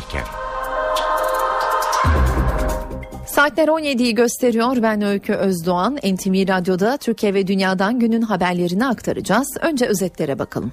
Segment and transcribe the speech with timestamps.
[0.00, 0.24] erken.
[3.26, 4.82] Saatler 17'yi gösteriyor.
[4.82, 5.96] Ben Öykü Özdoğan.
[5.96, 9.48] NTV Radyo'da Türkiye ve Dünya'dan günün haberlerini aktaracağız.
[9.60, 10.72] Önce özetlere bakalım.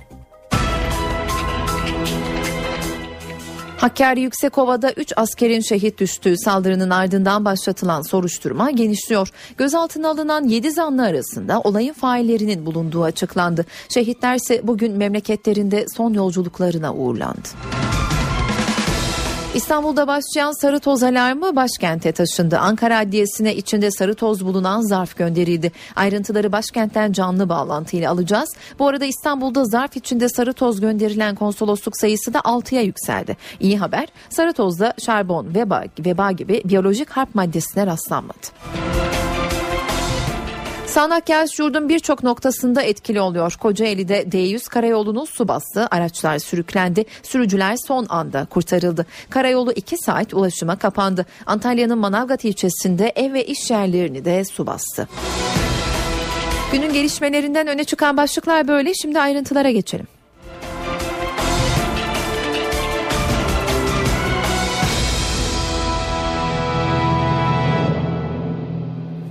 [3.77, 9.29] Hakkari Yüksekova'da 3 askerin şehit düştüğü saldırının ardından başlatılan soruşturma genişliyor.
[9.57, 13.65] Gözaltına alınan 7 zanlı arasında olayın faillerinin bulunduğu açıklandı.
[13.89, 17.47] Şehitler ise bugün memleketlerinde son yolculuklarına uğurlandı.
[19.57, 22.57] İstanbul'da başlayan sarı toz alarmı başkente taşındı.
[22.57, 25.71] Ankara Adliyesi'ne içinde sarı toz bulunan zarf gönderildi.
[25.95, 28.49] Ayrıntıları başkentten canlı bağlantıyla alacağız.
[28.79, 33.37] Bu arada İstanbul'da zarf içinde sarı toz gönderilen konsolosluk sayısı da 6'ya yükseldi.
[33.59, 38.47] İyi haber sarı tozda şarbon, veba, veba gibi biyolojik harp maddesine rastlanmadı.
[40.87, 43.55] Sağnak yağış yurdun birçok noktasında etkili oluyor.
[43.59, 45.87] Kocaeli'de D100 karayolunu su bastı.
[45.91, 47.05] Araçlar sürüklendi.
[47.23, 49.05] Sürücüler son anda kurtarıldı.
[49.29, 51.25] Karayolu 2 saat ulaşıma kapandı.
[51.45, 55.07] Antalya'nın Manavgat ilçesinde ev ve iş yerlerini de su bastı.
[56.71, 58.93] Günün gelişmelerinden öne çıkan başlıklar böyle.
[58.93, 60.16] Şimdi ayrıntılara geçelim.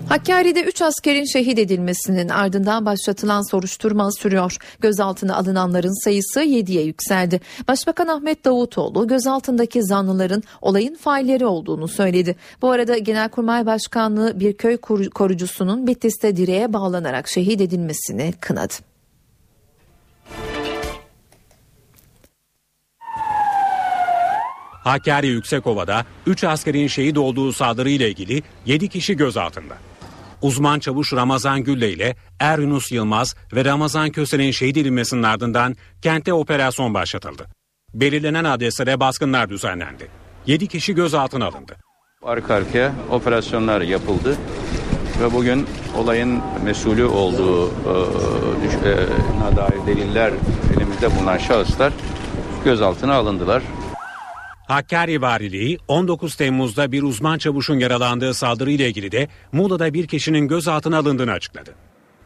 [0.08, 4.56] Hakkari'de 3 askerin şehit edilmesinin ardından başlatılan soruşturma sürüyor.
[4.80, 7.40] Gözaltına alınanların sayısı 7'ye yükseldi.
[7.68, 12.36] Başbakan Ahmet Davutoğlu gözaltındaki zanlıların olayın failleri olduğunu söyledi.
[12.62, 14.76] Bu arada Genelkurmay Başkanlığı bir köy
[15.14, 18.74] korucusunun Bitlis'te direğe bağlanarak şehit edilmesini kınadı.
[24.84, 29.85] Hakkari Yüksekova'da 3 askerin şehit olduğu saldırı ile ilgili 7 kişi gözaltında.
[30.42, 36.32] Uzman çavuş Ramazan Gülle ile Er Yunus Yılmaz ve Ramazan Köse'nin şehit edilmesinin ardından kente
[36.32, 37.46] operasyon başlatıldı.
[37.94, 40.08] Belirlenen adreslere baskınlar düzenlendi.
[40.46, 41.76] 7 kişi gözaltına alındı.
[42.22, 44.36] Arka arkaya operasyonlar yapıldı
[45.22, 50.32] ve bugün olayın mesulü olduğu e, e, dair deliller
[50.76, 51.92] elimizde bulunan şahıslar
[52.64, 53.62] gözaltına alındılar.
[54.66, 60.98] Hakkari Valiliği 19 Temmuz'da bir uzman çavuşun yaralandığı saldırıyla ilgili de Muğla'da bir kişinin gözaltına
[60.98, 61.74] alındığını açıkladı.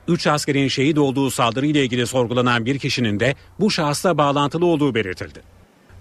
[0.08, 5.42] 3 askerin şehit olduğu saldırıyla ilgili sorgulanan bir kişinin de bu şahısla bağlantılı olduğu belirtildi.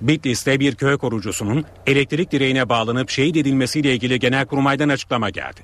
[0.01, 5.61] Bitlis'te bir köy korucusunun elektrik direğine bağlanıp şehit edilmesiyle ilgili Genelkurmay'dan açıklama geldi.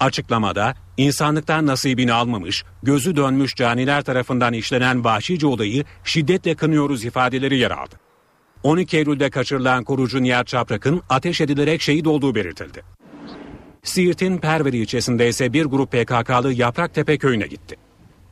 [0.00, 7.70] Açıklamada insanlıktan nasibini almamış, gözü dönmüş caniler tarafından işlenen vahşice olayı şiddetle kınıyoruz ifadeleri yer
[7.70, 8.09] aldı.
[8.62, 12.82] 12 Eylül'de kaçırılan korucu Nihat Çaprak'ın ateş edilerek şehit olduğu belirtildi.
[13.82, 17.76] Siirt'in Perveri ilçesinde ise bir grup PKK'lı Yapraktepe köyüne gitti.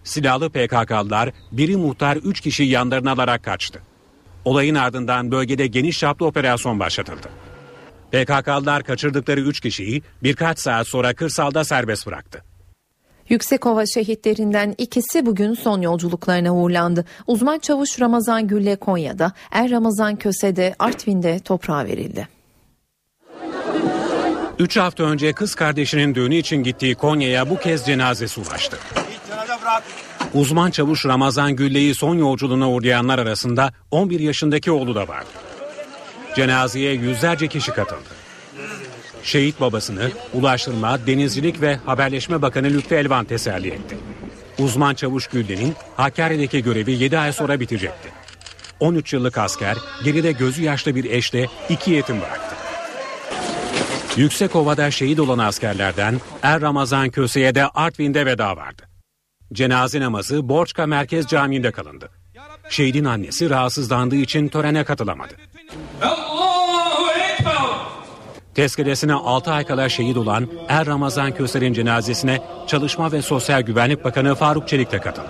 [0.05, 3.83] Silahlı PKK'lılar biri muhtar 3 kişi yanlarına alarak kaçtı.
[4.45, 7.29] Olayın ardından bölgede geniş çaplı operasyon başlatıldı.
[8.13, 12.48] PKK'lılar kaçırdıkları 3 kişiyi birkaç saat sonra kırsalda serbest bıraktı.
[13.29, 17.05] Yüksekova şehitlerinden ikisi bugün son yolculuklarına uğurlandı.
[17.27, 22.29] Uzman çavuş Ramazan Gülle Konya'da, Er Ramazan Köse'de Artvin'de toprağa verildi.
[24.59, 28.79] 3 hafta önce kız kardeşinin düğünü için gittiği Konya'ya bu kez cenazesi ulaştı.
[30.35, 35.29] Uzman çavuş Ramazan Gülle'yi son yolculuğuna uğrayanlar arasında 11 yaşındaki oğlu da vardı.
[36.37, 38.18] Cenazeye yüzlerce kişi katıldı.
[39.29, 43.97] Şehit babasını Ulaştırma, Denizcilik ve Haberleşme Bakanı Lütfü Elvan teselli etti.
[44.59, 48.09] Uzman Çavuş Gülden'in Hakkari'deki görevi 7 ay sonra bitecekti.
[48.81, 52.57] 13 yıllık asker geride gözü yaşlı bir eşle iki yetim bıraktı.
[54.17, 58.83] Yüksekova'da şehit olan askerlerden Er Ramazan Köse'ye de Artvin'de veda vardı.
[59.53, 62.11] Cenaze namazı Borçka Merkez Camii'nde kalındı.
[62.69, 65.35] Şehidin annesi rahatsızlandığı için törene katılamadı.
[68.59, 74.35] Tezkeresine 6 ay kala şehit olan Er Ramazan Köser'in cenazesine Çalışma ve Sosyal Güvenlik Bakanı
[74.35, 75.29] Faruk Çelik de katıldı.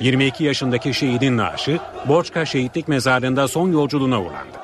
[0.00, 1.78] 22 yaşındaki şehidin naaşı
[2.08, 4.58] Borçka Şehitlik Mezarlığı'nda son yolculuğuna uğrandı.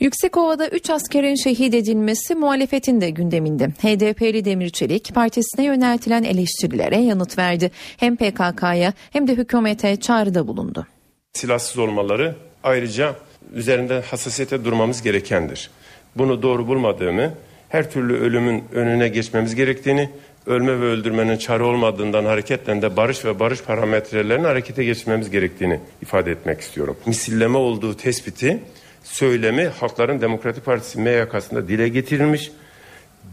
[0.00, 3.66] Yüksekova'da 3 askerin şehit edilmesi muhalefetin de gündeminde.
[3.66, 7.70] HDP'li Demirçelik partisine yöneltilen eleştirilere yanıt verdi.
[7.96, 10.86] Hem PKK'ya hem de hükümete çağrıda bulundu
[11.34, 12.34] silahsız olmaları
[12.64, 13.14] ayrıca
[13.54, 15.70] üzerinde hassasiyete durmamız gerekendir.
[16.16, 17.34] Bunu doğru bulmadığımı,
[17.68, 20.10] her türlü ölümün önüne geçmemiz gerektiğini,
[20.46, 26.30] ölme ve öldürmenin çare olmadığından hareketle de barış ve barış parametrelerinin harekete geçmemiz gerektiğini ifade
[26.32, 26.96] etmek istiyorum.
[27.06, 28.60] Misilleme olduğu tespiti,
[29.04, 32.50] söylemi Halkların Demokratik Partisi MYK'sında dile getirilmiş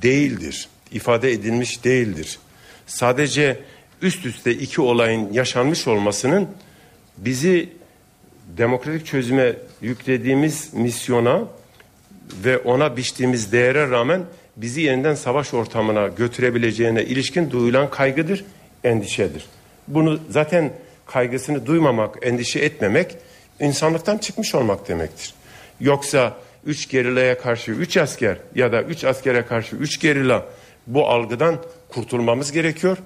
[0.02, 0.70] değildir.
[0.92, 2.40] ifade edilmiş değildir.
[2.88, 3.60] Sadece
[4.02, 6.48] üst üste iki olayın yaşanmış olmasının
[7.18, 7.70] bizi
[8.58, 11.44] demokratik çözüme yüklediğimiz misyona
[12.46, 14.22] ve ona biçtiğimiz değere rağmen
[14.58, 18.46] bizi yeniden savaş ortamına götürebileceğine ilişkin duyulan kaygıdır,
[18.84, 19.46] endişedir.
[19.88, 20.74] Bunu zaten
[21.06, 23.18] kaygısını duymamak, endişe etmemek
[23.60, 25.34] insanlıktan çıkmış olmak demektir.
[25.80, 30.46] Yoksa üç gerilaya karşı üç asker ya da üç askere karşı üç gerilla
[30.88, 31.58] bu algıdan
[31.90, 32.98] kurtulmamız gerekiyor.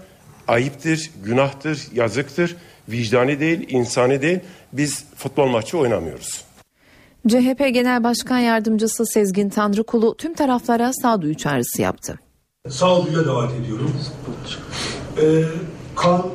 [0.48, 2.56] Ayıptır, günahtır, yazıktır,
[2.90, 4.40] vicdani değil, insani değil.
[4.74, 6.46] Biz futbol maçı oynamıyoruz.
[7.28, 12.20] CHP Genel Başkan Yardımcısı Sezgin Tanrıkulu tüm taraflara sağduyu çağrısı yaptı.
[12.70, 13.92] Sağduyuya davet ediyorum.
[15.22, 15.44] Ee,
[15.96, 16.26] kan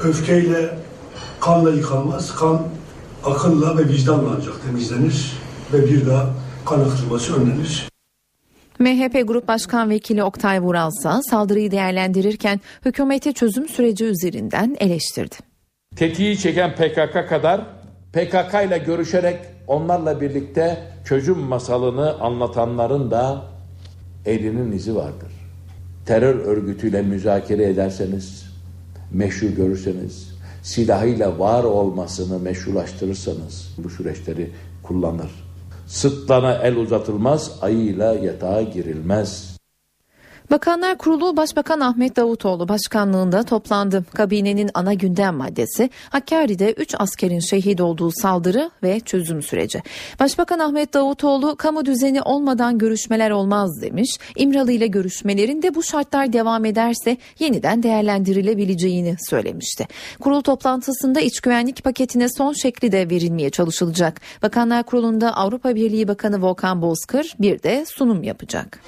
[0.00, 0.78] öfkeyle,
[1.40, 2.34] kanla yıkanmaz.
[2.34, 2.66] Kan
[3.24, 5.32] akılla ve vicdanla ancak temizlenir
[5.72, 6.30] ve bir daha
[6.66, 7.88] kan akıtılması önlenir.
[8.78, 15.47] MHP Grup Başkan Vekili Oktay Vural ise saldırıyı değerlendirirken hükümeti çözüm süreci üzerinden eleştirdi.
[15.98, 17.60] Tetiği çeken PKK kadar
[18.12, 23.44] PKK ile görüşerek onlarla birlikte çözüm masalını anlatanların da
[24.26, 25.32] elinin izi vardır.
[26.06, 28.46] Terör örgütüyle müzakere ederseniz,
[29.12, 30.28] meşru görürseniz,
[30.62, 34.50] silahıyla var olmasını meşrulaştırırsanız bu süreçleri
[34.82, 35.30] kullanır.
[35.86, 39.57] Sıtlana el uzatılmaz, ayıyla yatağa girilmez.
[40.50, 44.04] Bakanlar Kurulu Başbakan Ahmet Davutoğlu başkanlığında toplandı.
[44.14, 49.82] Kabinenin ana gündem maddesi Hakkari'de 3 askerin şehit olduğu saldırı ve çözüm süreci.
[50.20, 54.16] Başbakan Ahmet Davutoğlu kamu düzeni olmadan görüşmeler olmaz demiş.
[54.36, 59.86] İmralı ile görüşmelerin de bu şartlar devam ederse yeniden değerlendirilebileceğini söylemişti.
[60.20, 64.20] Kurul toplantısında iç güvenlik paketine son şekli de verilmeye çalışılacak.
[64.42, 68.80] Bakanlar Kurulu'nda Avrupa Birliği Bakanı Volkan Bozkır bir de sunum yapacak.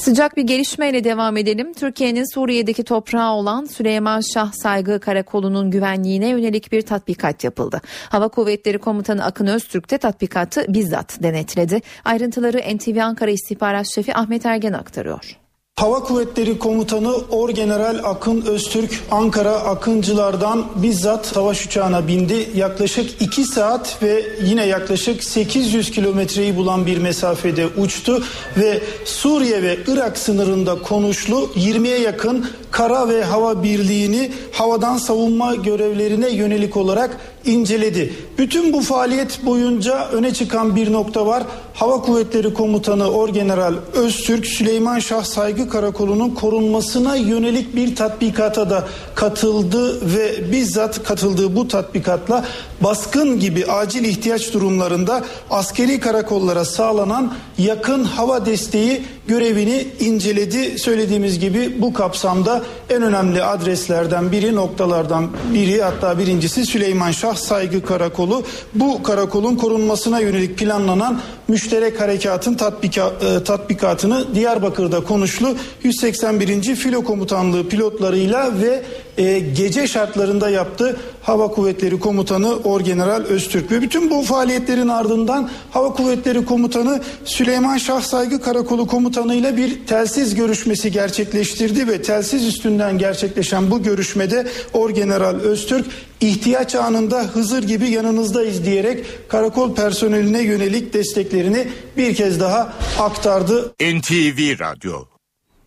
[0.00, 1.72] Sıcak bir gelişmeyle devam edelim.
[1.72, 7.80] Türkiye'nin Suriye'deki toprağı olan Süleyman Şah Saygı Karakolu'nun güvenliğine yönelik bir tatbikat yapıldı.
[8.08, 11.80] Hava Kuvvetleri Komutanı Akın Öztürk de tatbikatı bizzat denetledi.
[12.04, 15.39] Ayrıntıları NTV Ankara İstihbarat Şefi Ahmet Ergen aktarıyor.
[15.80, 22.50] Hava Kuvvetleri Komutanı Orgeneral Akın Öztürk Ankara Akıncılardan bizzat savaş uçağına bindi.
[22.54, 28.22] Yaklaşık 2 saat ve yine yaklaşık 800 kilometreyi bulan bir mesafede uçtu
[28.56, 36.30] ve Suriye ve Irak sınırında konuşlu 20'ye yakın kara ve hava birliğini havadan savunma görevlerine
[36.30, 38.12] yönelik olarak inceledi.
[38.38, 41.42] Bütün bu faaliyet boyunca öne çıkan bir nokta var.
[41.74, 50.14] Hava Kuvvetleri Komutanı Orgeneral Öztürk Süleyman Şah Saygı Karakolu'nun korunmasına yönelik bir tatbikata da katıldı
[50.14, 52.44] ve bizzat katıldığı bu tatbikatla
[52.80, 60.78] baskın gibi acil ihtiyaç durumlarında askeri karakollara sağlanan yakın hava desteği görevini inceledi.
[60.78, 62.59] Söylediğimiz gibi bu kapsamda
[62.90, 68.42] en önemli adreslerden biri noktalardan biri hatta birincisi Süleyman Şah Saygı Karakolu.
[68.74, 76.74] Bu karakolun korunmasına yönelik planlanan müşterek harekatın tatbika, e, tatbikatını Diyarbakır'da konuşlu 181.
[76.74, 78.82] Filo Komutanlığı pilotlarıyla ve
[79.18, 85.92] e, gece şartlarında yaptı Hava Kuvvetleri Komutanı Orgeneral Öztürk ve bütün bu faaliyetlerin ardından Hava
[85.92, 92.98] Kuvvetleri Komutanı Süleyman Şah Saygı Karakolu Komutanı ile bir telsiz görüşmesi gerçekleştirdi ve telsiz üstünden
[92.98, 95.86] gerçekleşen bu görüşmede Orgeneral Öztürk
[96.20, 101.66] ihtiyaç anında Hızır gibi yanınızdayız diyerek karakol personeline yönelik desteklerini
[101.96, 103.72] bir kez daha aktardı.
[103.80, 104.92] NTV Radyo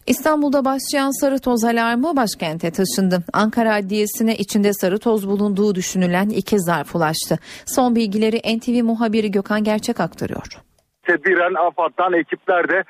[0.07, 3.23] İstanbul'da başlayan sarı toz alarmı başkente taşındı.
[3.33, 7.37] Ankara Adliyesi'ne içinde sarı toz bulunduğu düşünülen iki zarf ulaştı.
[7.65, 10.47] Son bilgileri NTV muhabiri Gökhan Gerçek aktarıyor.
[11.03, 12.83] Tedbiren AFAD'dan ekipler de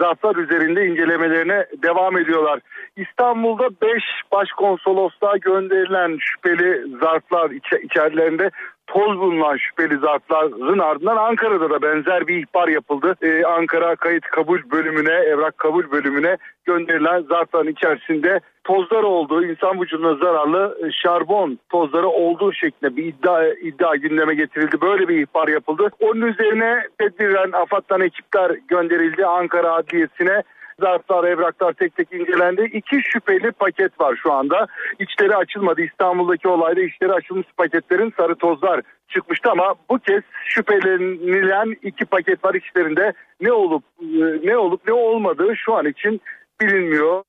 [0.00, 2.60] zarflar üzerinde incelemelerine devam ediyorlar.
[2.98, 4.02] İstanbul'da 5
[4.32, 8.50] başkonsolosluğa gönderilen şüpheli zarflar iç- içerilerinde
[8.86, 13.14] toz bulunan şüpheli zarfların ardından Ankara'da da benzer bir ihbar yapıldı.
[13.22, 20.14] Ee, Ankara kayıt kabul bölümüne, evrak kabul bölümüne gönderilen zarfların içerisinde tozlar olduğu, insan vücuduna
[20.14, 24.80] zararlı e, şarbon tozları olduğu şeklinde bir iddia, iddia gündeme getirildi.
[24.80, 25.90] Böyle bir ihbar yapıldı.
[26.00, 30.42] Onun üzerine tedbiren AFAD'dan ekipler gönderildi Ankara Adliyesi'ne
[30.80, 32.62] zarflar, evraklar tek tek incelendi.
[32.72, 34.66] İki şüpheli paket var şu anda.
[34.98, 35.82] İçleri açılmadı.
[35.82, 42.54] İstanbul'daki olayda içleri açılmış paketlerin sarı tozlar çıkmıştı ama bu kez şüphelenilen iki paket var
[42.54, 43.12] içlerinde.
[43.40, 44.06] Ne olup e,
[44.44, 46.20] ne olup ne olmadığı şu an için
[46.60, 47.22] bilinmiyor.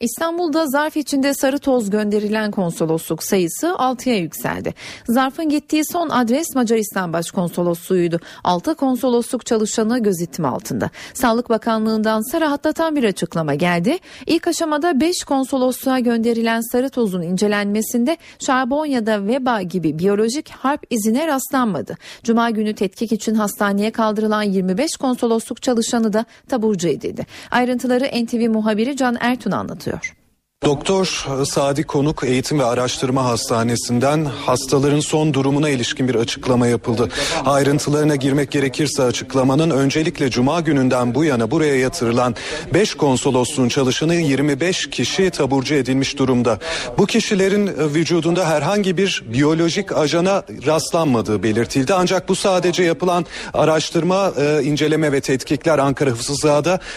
[0.00, 4.74] İstanbul'da zarf içinde sarı toz gönderilen konsolosluk sayısı 6'ya yükseldi.
[5.08, 8.20] Zarfın gittiği son adres Macaristan Başkonsolosluğu'ydu.
[8.44, 10.90] 6 konsolosluk çalışanı gözetim altında.
[11.14, 13.98] Sağlık Bakanlığı'ndan ise rahatlatan bir açıklama geldi.
[14.26, 20.86] İlk aşamada 5 konsolosluğa gönderilen sarı tozun incelenmesinde şarbon ya da veba gibi biyolojik harp
[20.90, 21.96] izine rastlanmadı.
[22.24, 27.26] Cuma günü tetkik için hastaneye kaldırılan 25 konsolosluk çalışanı da taburcu edildi.
[27.50, 29.83] Ayrıntıları NTV muhabiri Can Ertun anlatıyor.
[29.84, 30.23] sur.
[30.64, 37.08] Doktor Sadi Konuk Eğitim ve Araştırma Hastanesi'nden hastaların son durumuna ilişkin bir açıklama yapıldı.
[37.44, 42.34] Ayrıntılarına girmek gerekirse açıklamanın öncelikle Cuma gününden bu yana buraya yatırılan
[42.74, 46.58] 5 konsolosluğun çalışanı 25 kişi taburcu edilmiş durumda.
[46.98, 51.94] Bu kişilerin vücudunda herhangi bir biyolojik ajana rastlanmadığı belirtildi.
[51.94, 56.34] Ancak bu sadece yapılan araştırma, e, inceleme ve tetkikler Ankara Hıfzı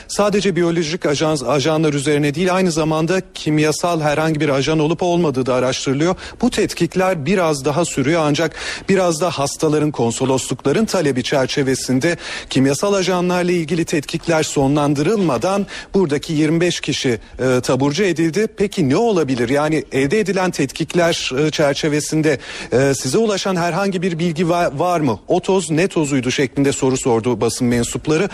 [0.08, 5.46] sadece biyolojik ajan, ajanlar üzerine değil aynı zamanda kim kimyasal herhangi bir ajan olup olmadığı
[5.46, 6.16] da araştırılıyor.
[6.42, 8.56] Bu tetkikler biraz daha sürüyor ancak
[8.90, 12.18] biraz da hastaların konsoloslukların talebi çerçevesinde
[12.50, 18.48] kimyasal ajanlarla ilgili tetkikler sonlandırılmadan buradaki 25 kişi e, taburcu edildi.
[18.58, 19.50] Peki ne olabilir?
[19.50, 22.40] Yani elde edilen tetkikler e, çerçevesinde
[22.72, 25.20] e, size ulaşan herhangi bir bilgi var, var mı?
[25.28, 28.30] O toz ne tozuydu şeklinde soru sordu basın mensupları.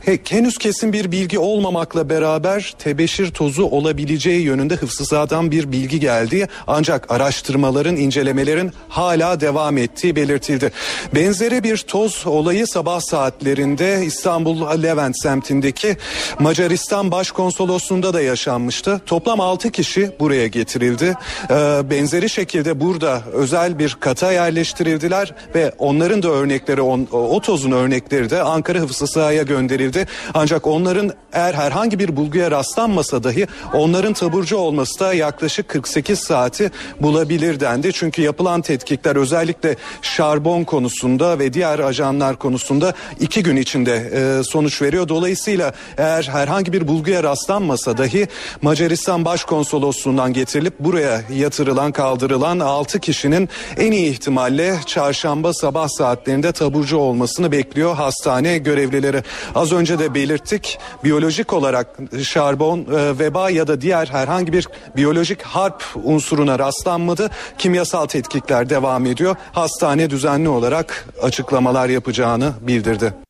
[0.00, 6.00] He, henüz kesin bir bilgi olmamakla beraber tebeşir tozu olabileceği yönünde yönünde hıfzızadan bir bilgi
[6.00, 6.48] geldi.
[6.66, 10.72] Ancak araştırmaların, incelemelerin hala devam ettiği belirtildi.
[11.14, 15.96] Benzeri bir toz olayı sabah saatlerinde İstanbul Levent semtindeki
[16.38, 19.00] Macaristan Başkonsolosluğu'nda da yaşanmıştı.
[19.06, 21.14] Toplam 6 kişi buraya getirildi.
[21.50, 28.30] Ee, benzeri şekilde burada özel bir kata yerleştirildiler ve onların da örnekleri, o tozun örnekleri
[28.30, 30.06] de Ankara Hıfzı gönderildi.
[30.34, 36.18] Ancak onların eğer herhangi bir bulguya rastlanmasa dahi onların taburcu kalıcı olması da yaklaşık 48
[36.18, 36.70] saati
[37.00, 37.92] bulabilir dendi.
[37.92, 44.82] Çünkü yapılan tetkikler özellikle şarbon konusunda ve diğer ajanlar konusunda iki gün içinde e, sonuç
[44.82, 45.08] veriyor.
[45.08, 48.28] Dolayısıyla eğer herhangi bir bulguya rastlanmasa dahi
[48.62, 56.96] Macaristan Başkonsolosluğundan getirilip buraya yatırılan kaldırılan 6 kişinin en iyi ihtimalle çarşamba sabah saatlerinde taburcu
[56.96, 59.22] olmasını bekliyor hastane görevlileri.
[59.54, 61.86] Az önce de belirttik biyolojik olarak
[62.22, 67.30] şarbon, e, veba ya da diğer herhangi herhangi bir biyolojik harp unsuruna rastlanmadı.
[67.58, 69.36] Kimyasal tetkikler devam ediyor.
[69.52, 73.23] Hastane düzenli olarak açıklamalar yapacağını bildirdi.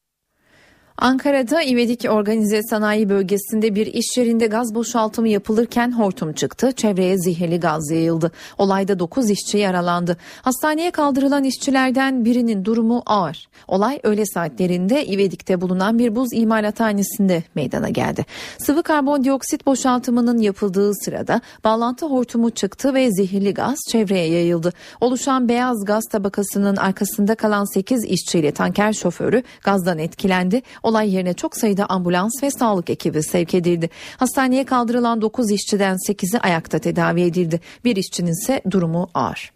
[0.98, 6.72] Ankara'da İvedik Organize Sanayi Bölgesi'nde bir iş yerinde gaz boşaltımı yapılırken hortum çıktı.
[6.72, 8.32] Çevreye zehirli gaz yayıldı.
[8.58, 10.16] Olayda 9 işçi yaralandı.
[10.42, 13.48] Hastaneye kaldırılan işçilerden birinin durumu ağır.
[13.68, 18.26] Olay öğle saatlerinde İvedik'te bulunan bir buz imalathanesinde meydana geldi.
[18.58, 24.72] Sıvı karbondioksit boşaltımının yapıldığı sırada bağlantı hortumu çıktı ve zehirli gaz çevreye yayıldı.
[25.00, 30.62] Oluşan beyaz gaz tabakasının arkasında kalan 8 işçiyle tanker şoförü gazdan etkilendi.
[30.84, 33.90] Olay yerine çok sayıda ambulans ve sağlık ekibi sevk edildi.
[34.16, 37.60] Hastaneye kaldırılan 9 işçiden 8'i ayakta tedavi edildi.
[37.84, 39.52] Bir işçinin ise durumu ağır.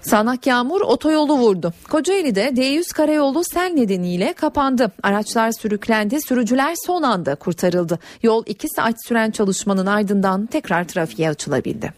[0.00, 1.72] Sağnak yağmur otoyolu vurdu.
[1.90, 4.92] Kocaeli'de D100 karayolu sel nedeniyle kapandı.
[5.02, 7.98] Araçlar sürüklendi, sürücüler son anda kurtarıldı.
[8.22, 11.92] Yol 2 saat süren çalışmanın ardından tekrar trafiğe açılabildi.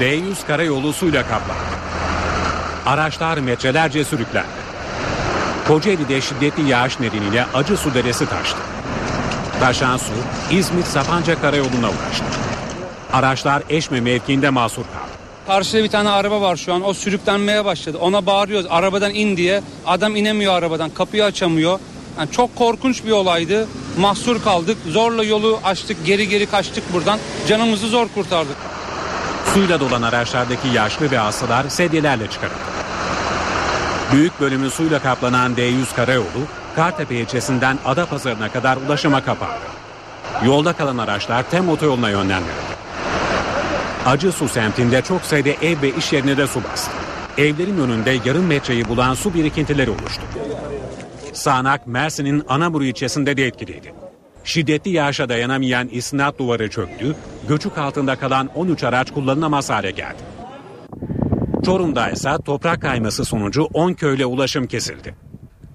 [0.00, 1.80] D100 karayolu suyla kaplandı.
[2.86, 4.59] Araçlar metrelerce sürüklendi.
[5.68, 8.58] Kocaeli'de şiddetli yağış nedeniyle Acı Su Deresi taştı.
[9.60, 10.12] Taşan su
[10.50, 12.24] İzmit Sapanca Karayolu'na ulaştı.
[13.12, 15.10] Araçlar Eşme mevkiinde mahsur kaldı.
[15.46, 17.98] Karşıda bir tane araba var şu an o sürüklenmeye başladı.
[18.00, 19.62] Ona bağırıyoruz arabadan in diye.
[19.86, 21.78] Adam inemiyor arabadan kapıyı açamıyor.
[22.18, 23.68] Yani çok korkunç bir olaydı.
[23.98, 24.78] Mahsur kaldık.
[24.88, 27.18] Zorla yolu açtık geri geri kaçtık buradan.
[27.48, 28.56] Canımızı zor kurtardık.
[29.54, 32.58] Suyla dolan araçlardaki yaşlı ve hastalar sedyelerle çıkarıldı.
[34.12, 39.60] Büyük bölümü suyla kaplanan D100 karayolu Kartepe ilçesinden Adapazarı'na kadar ulaşıma kapandı.
[40.44, 42.80] Yolda kalan araçlar Tem otoyoluna yönlendirildi.
[44.06, 46.90] Acı Su semtinde çok sayıda ev ve iş yerine de su bastı.
[47.38, 50.22] Evlerin önünde yarım metreyi bulan su birikintileri oluştu.
[51.32, 53.94] Sağnak Mersin'in Anamur ilçesinde de etkiliydi.
[54.44, 57.16] Şiddetli yağışa dayanamayan isnat duvarı çöktü,
[57.48, 60.39] göçük altında kalan 13 araç kullanılamaz hale geldi.
[61.64, 65.14] Çorum'da ise toprak kayması sonucu 10 köyle ulaşım kesildi.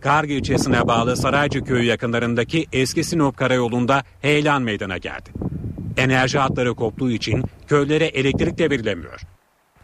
[0.01, 5.29] Kargı ilçesine bağlı Saraycı köyü yakınlarındaki eski Sinop karayolunda heyelan meydana geldi.
[5.97, 9.21] Enerji hatları koptuğu için köylere elektrik de verilemiyor.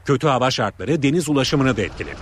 [0.05, 2.19] Kötü hava şartları deniz ulaşımını da etkiledi.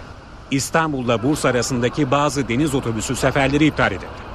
[0.51, 4.28] İstanbul'la Bursa arasındaki bazı deniz otobüsü seferleri iptal edildi.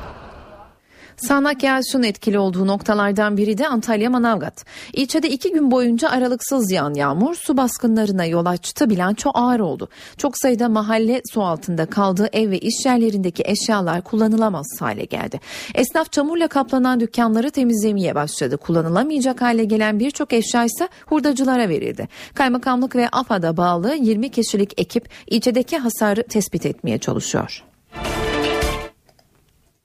[1.16, 4.64] Sağnak yağışın etkili olduğu noktalardan biri de Antalya Manavgat.
[4.92, 8.90] İlçede iki gün boyunca aralıksız yağan yağmur su baskınlarına yol açtı.
[8.90, 9.88] Bilanço ağır oldu.
[10.18, 12.28] Çok sayıda mahalle su altında kaldı.
[12.32, 15.40] Ev ve iş yerlerindeki eşyalar kullanılamaz hale geldi.
[15.74, 18.56] Esnaf çamurla kaplanan dükkanları temizlemeye başladı.
[18.56, 22.08] Kullanılamayacak hale gelen birçok eşya ise hurdacılara verildi.
[22.34, 27.64] Kaymakamlık ve AFAD'a bağlı 20 kişilik ekip ilçedeki hasarı tespit etmeye çalışıyor.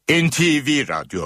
[0.10, 1.22] NTV Radyo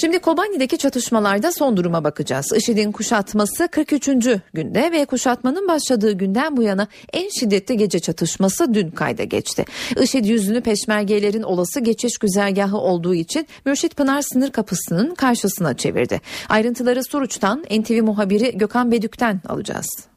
[0.00, 2.52] Şimdi Kobani'deki çatışmalarda son duruma bakacağız.
[2.56, 4.08] IŞİD'in kuşatması 43.
[4.54, 9.64] günde ve kuşatmanın başladığı günden bu yana en şiddetli gece çatışması dün kayda geçti.
[10.02, 16.20] IŞİD yüzünü peşmergelerin olası geçiş güzergahı olduğu için Mürşit Pınar sınır kapısının karşısına çevirdi.
[16.48, 20.08] Ayrıntıları Suruç'tan NTV muhabiri Gökhan Bedük'ten alacağız.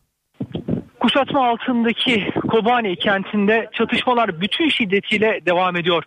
[0.99, 6.03] Kuşatma altındaki Kobani kentinde çatışmalar bütün şiddetiyle devam ediyor.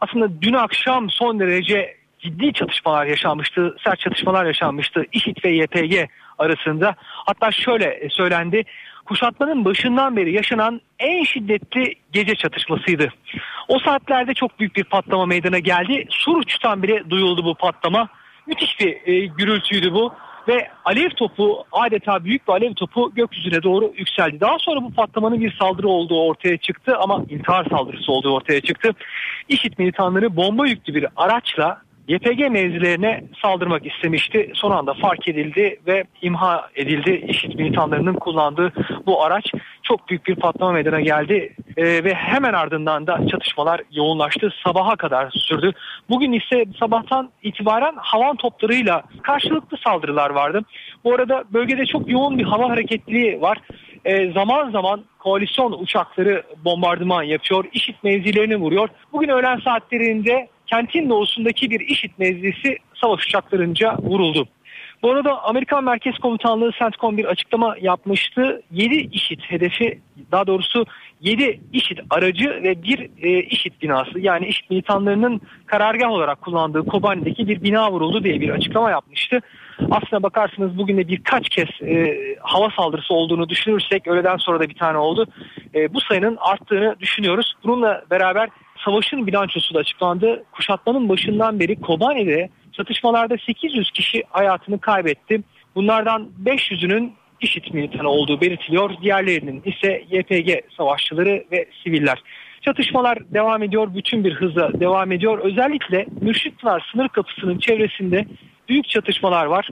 [0.00, 6.94] Aslında dün akşam son derece ciddi çatışmalar yaşanmıştı, sert çatışmalar yaşanmıştı İŞİD ve YPG arasında.
[6.98, 8.64] Hatta şöyle söylendi,
[9.04, 13.12] kuşatmanın başından beri yaşanan en şiddetli gece çatışmasıydı.
[13.68, 16.06] O saatlerde çok büyük bir patlama meydana geldi.
[16.10, 18.08] Suruç'tan bile duyuldu bu patlama.
[18.46, 20.14] Müthiş bir e, gürültüydü bu
[20.50, 24.40] ve alev topu adeta büyük bir alev topu gökyüzüne doğru yükseldi.
[24.40, 28.90] Daha sonra bu patlamanın bir saldırı olduğu ortaya çıktı ama intihar saldırısı olduğu ortaya çıktı.
[29.48, 34.52] İşit militanları bomba yüklü bir araçla YPG mevzilerine saldırmak istemişti.
[34.54, 37.24] Son anda fark edildi ve imha edildi.
[37.28, 38.72] İşit militanlarının kullandığı
[39.06, 39.52] bu araç
[39.82, 44.50] çok büyük bir patlama meydana geldi ee, ve hemen ardından da çatışmalar yoğunlaştı.
[44.64, 45.72] Sabaha kadar sürdü.
[46.08, 50.60] Bugün ise sabahtan itibaren havan toplarıyla karşılıklı saldırılar vardı.
[51.04, 53.58] Bu arada bölgede çok yoğun bir hava hareketliliği var.
[54.04, 57.64] Ee, zaman zaman koalisyon uçakları bombardıman yapıyor.
[57.72, 58.88] İşit mevzilerini vuruyor.
[59.12, 64.48] Bugün öğlen saatlerinde kentin doğusundaki bir IŞİD mevzisi savaş uçaklarınca vuruldu.
[65.02, 68.62] Bu arada Amerikan Merkez Komutanlığı CENTCOM bir açıklama yapmıştı.
[68.70, 69.98] 7 IŞİD hedefi
[70.32, 70.86] daha doğrusu
[71.20, 77.48] 7 IŞİD aracı ve bir e, IŞİD binası yani IŞİD militanlarının karargah olarak kullandığı Kobani'deki
[77.48, 79.40] bir bina vuruldu diye bir açıklama yapmıştı.
[79.90, 84.74] Aslına bakarsanız bugün de birkaç kez e, hava saldırısı olduğunu düşünürsek öğleden sonra da bir
[84.74, 85.26] tane oldu.
[85.74, 87.54] E, bu sayının arttığını düşünüyoruz.
[87.64, 88.48] Bununla beraber
[88.84, 90.44] savaşın bilançosu da açıklandı.
[90.52, 95.40] Kuşatmanın başından beri Kobani'de çatışmalarda 800 kişi hayatını kaybetti.
[95.74, 98.90] Bunlardan 500'ünün IŞİD militanı olduğu belirtiliyor.
[99.02, 102.22] Diğerlerinin ise YPG savaşçıları ve siviller.
[102.62, 105.38] Çatışmalar devam ediyor, bütün bir hızla devam ediyor.
[105.38, 108.26] Özellikle Mürşitpınar sınır kapısının çevresinde
[108.68, 109.68] büyük çatışmalar var.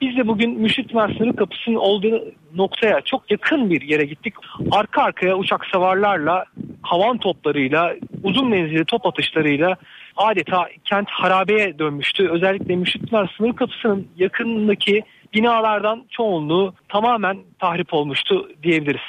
[0.00, 4.34] Biz de bugün Müşrikler sınır kapısının olduğu noktaya çok yakın bir yere gittik.
[4.70, 6.44] Arka arkaya uçak savarlarla,
[6.82, 9.76] havan toplarıyla, uzun menzilli top atışlarıyla
[10.16, 12.28] adeta kent harabeye dönmüştü.
[12.28, 15.02] Özellikle Müşrikler sınır kapısının yakınındaki
[15.34, 19.02] binalardan çoğunluğu tamamen tahrip olmuştu diyebiliriz.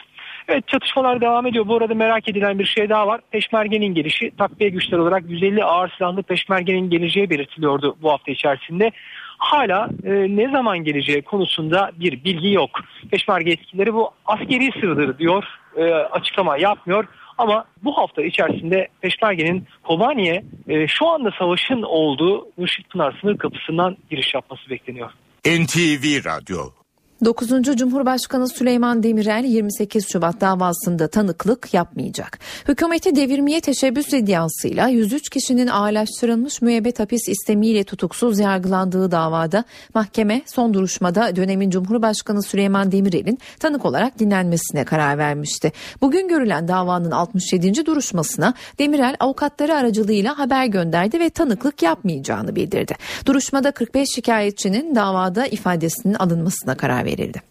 [0.47, 1.67] Evet çatışmalar devam ediyor.
[1.67, 3.21] Bu arada merak edilen bir şey daha var.
[3.31, 8.91] Peşmergenin gelişi takviye güçler olarak 150 ağır silahlı peşmergenin geleceği belirtiliyordu bu hafta içerisinde
[9.39, 12.69] hala e, ne zaman geleceği konusunda bir bilgi yok.
[13.11, 15.43] Peşmerge etkileri bu askeri sırdır diyor
[15.75, 17.05] e, açıklama yapmıyor.
[17.37, 23.97] Ama bu hafta içerisinde Peşmerge'nin Kobani'ye e, şu anda savaşın olduğu Mürşit Pınar sınır kapısından
[24.09, 25.11] giriş yapması bekleniyor.
[25.45, 26.78] NTV Radyo
[27.25, 27.49] 9.
[27.77, 32.39] Cumhurbaşkanı Süleyman Demirel 28 Şubat davasında tanıklık yapmayacak.
[32.67, 40.73] Hükümeti devirmeye teşebbüs iddiasıyla 103 kişinin ağırlaştırılmış müebbet hapis istemiyle tutuksuz yargılandığı davada mahkeme son
[40.73, 45.71] duruşmada dönemin Cumhurbaşkanı Süleyman Demirel'in tanık olarak dinlenmesine karar vermişti.
[46.01, 47.85] Bugün görülen davanın 67.
[47.85, 52.95] duruşmasına Demirel avukatları aracılığıyla haber gönderdi ve tanıklık yapmayacağını bildirdi.
[53.25, 57.41] Duruşmada 45 şikayetçinin davada ifadesinin alınmasına karar verdi verildi.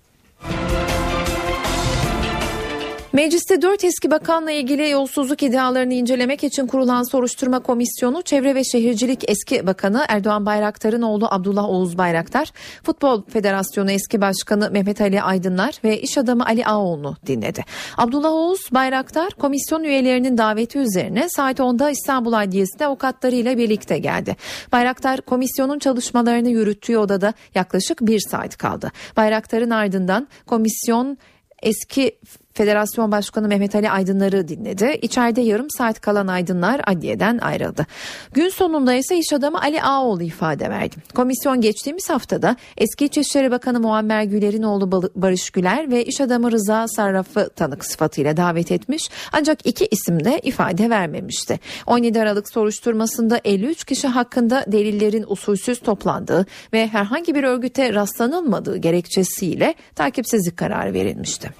[3.18, 9.30] Mecliste dört eski bakanla ilgili yolsuzluk iddialarını incelemek için kurulan soruşturma komisyonu Çevre ve Şehircilik
[9.30, 12.52] eski bakanı Erdoğan Bayraktar'ın oğlu Abdullah Oğuz Bayraktar,
[12.82, 17.64] Futbol Federasyonu eski başkanı Mehmet Ali Aydınlar ve iş adamı Ali Ağoğlu'nu dinledi.
[17.96, 24.36] Abdullah Oğuz Bayraktar komisyon üyelerinin daveti üzerine saat 10'da İstanbul Adliyesi'nde avukatlarıyla birlikte geldi.
[24.72, 28.92] Bayraktar komisyonun çalışmalarını yürüttüğü odada yaklaşık bir saat kaldı.
[29.16, 31.18] Bayraktar'ın ardından komisyon
[31.62, 32.18] eski
[32.58, 34.98] Federasyon Başkanı Mehmet Ali Aydınlar'ı dinledi.
[35.02, 37.86] İçeride yarım saat kalan Aydınlar adliyeden ayrıldı.
[38.34, 40.96] Gün sonunda ise iş adamı Ali Ağoğlu ifade verdi.
[41.14, 46.88] Komisyon geçtiğimiz haftada eski İçişleri Bakanı Muammer Güler'in oğlu Barış Güler ve iş adamı Rıza
[46.88, 51.60] Sarraf'ı tanık sıfatıyla davet etmiş ancak iki isim de ifade vermemişti.
[51.86, 59.74] 17 Aralık soruşturmasında 53 kişi hakkında delillerin usulsüz toplandığı ve herhangi bir örgüte rastlanılmadığı gerekçesiyle
[59.94, 61.50] takipsizlik kararı verilmişti.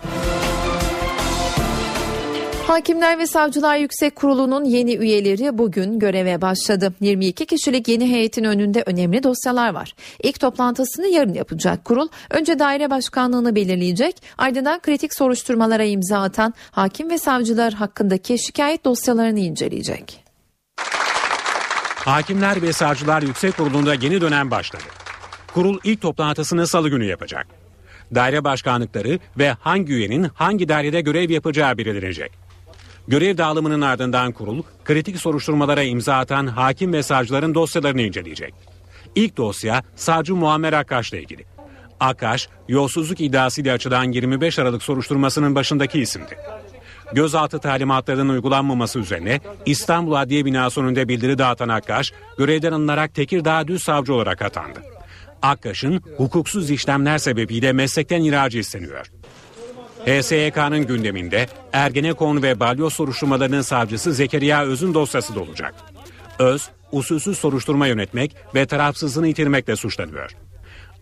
[2.68, 6.94] Hakimler ve Savcılar Yüksek Kurulu'nun yeni üyeleri bugün göreve başladı.
[7.00, 9.94] 22 kişilik yeni heyetin önünde önemli dosyalar var.
[10.22, 17.10] İlk toplantısını yarın yapacak kurul önce daire başkanlığını belirleyecek ardından kritik soruşturmalara imza atan hakim
[17.10, 20.24] ve savcılar hakkındaki şikayet dosyalarını inceleyecek.
[21.94, 24.84] Hakimler ve Savcılar Yüksek Kurulu'nda yeni dönem başladı.
[25.54, 27.46] Kurul ilk toplantısını salı günü yapacak.
[28.14, 32.47] Daire başkanlıkları ve hangi üyenin hangi dairede görev yapacağı belirlenecek.
[33.08, 38.54] Görev dağılımının ardından kurul, kritik soruşturmalara imza atan hakim ve savcıların dosyalarını inceleyecek.
[39.14, 41.44] İlk dosya savcı Muammer Akkaş'la ilgili.
[42.00, 46.38] Akkaş, yolsuzluk iddiasıyla açılan 25 Aralık soruşturmasının başındaki isimdi.
[47.12, 53.82] Gözaltı talimatlarının uygulanmaması üzerine İstanbul Adliye Binası önünde bildiri dağıtan Akkaş, görevden alınarak Tekirdağ Düz
[53.82, 54.82] Savcı olarak atandı.
[55.42, 59.10] Akkaş'ın hukuksuz işlemler sebebiyle meslekten ihracı isteniyor.
[60.08, 65.74] HSYK'nın gündeminde Ergenekon ve balyoz soruşturmalarının savcısı Zekeriya Öz'ün dosyası da olacak.
[66.38, 70.30] Öz, usulsüz soruşturma yönetmek ve tarafsızlığını yitirmekle suçlanıyor.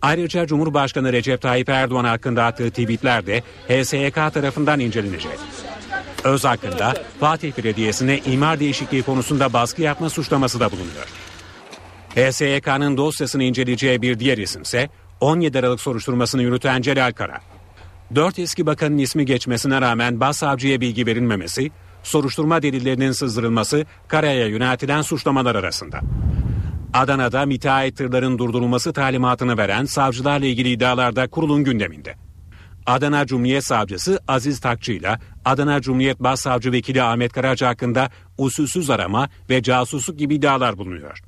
[0.01, 5.39] Ayrıca Cumhurbaşkanı Recep Tayyip Erdoğan hakkında attığı tweetler de HSYK tarafından incelenecek.
[6.23, 11.07] Öz hakkında Fatih Belediyesi'ne imar değişikliği konusunda baskı yapma suçlaması da bulunuyor.
[12.15, 14.89] HSYK'nın dosyasını inceleyeceği bir diğer isimse
[15.21, 17.56] 17 Aralık soruşturmasını yürüten Celal Kara.
[18.15, 21.71] Dört eski bakanın ismi geçmesine rağmen başsavcıya bilgi verilmemesi,
[22.03, 25.99] soruşturma delillerinin sızdırılması Kara'ya yöneltilen suçlamalar arasında.
[26.93, 32.15] Adana'da müteahhit tırların durdurulması talimatını veren savcılarla ilgili iddialarda kurulun gündeminde.
[32.85, 39.29] Adana Cumhuriyet Savcısı Aziz Takçı ile Adana Cumhuriyet Başsavcı Vekili Ahmet Karaca hakkında usulsüz arama
[39.49, 41.21] ve casusluk gibi iddialar bulunuyor.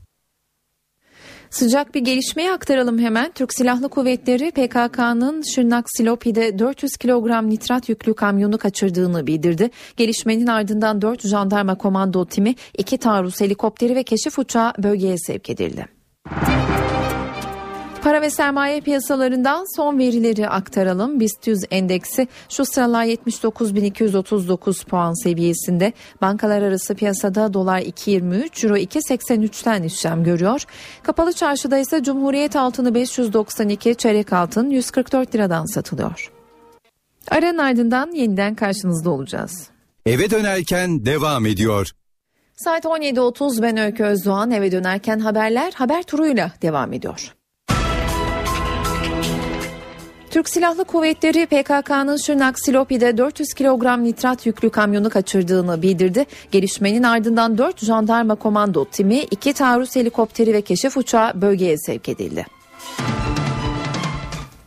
[1.50, 3.32] Sıcak bir gelişmeyi aktaralım hemen.
[3.32, 9.70] Türk Silahlı Kuvvetleri PKK'nın Şırnak Silopi'de 400 kilogram nitrat yüklü kamyonu kaçırdığını bildirdi.
[9.98, 15.86] Gelişmenin ardından 4 jandarma komando timi, 2 taarruz helikopteri ve keşif uçağı bölgeye sevk edildi.
[18.10, 21.20] Para ve sermaye piyasalarından son verileri aktaralım.
[21.20, 25.94] BIST 100 endeksi şu sıralar 79.239 puan seviyesinde.
[26.22, 30.64] Bankalar arası piyasada dolar 2.23, euro 2.83'ten işlem görüyor.
[31.04, 36.32] Kapalı çarşıda ise Cumhuriyet altını 592, çeyrek altın 144 liradan satılıyor.
[37.32, 39.70] Aranın ardından yeniden karşınızda olacağız.
[40.06, 41.92] Eve dönerken devam ediyor.
[42.56, 47.39] Saat 17.30 ben Öykü Özdoğan eve dönerken haberler haber turuyla devam ediyor.
[50.30, 56.26] Türk Silahlı Kuvvetleri PKK'nın Şırnak Silopi'de 400 kilogram nitrat yüklü kamyonu kaçırdığını bildirdi.
[56.52, 62.46] Gelişmenin ardından 4 jandarma komando timi, 2 taarruz helikopteri ve keşif uçağı bölgeye sevk edildi.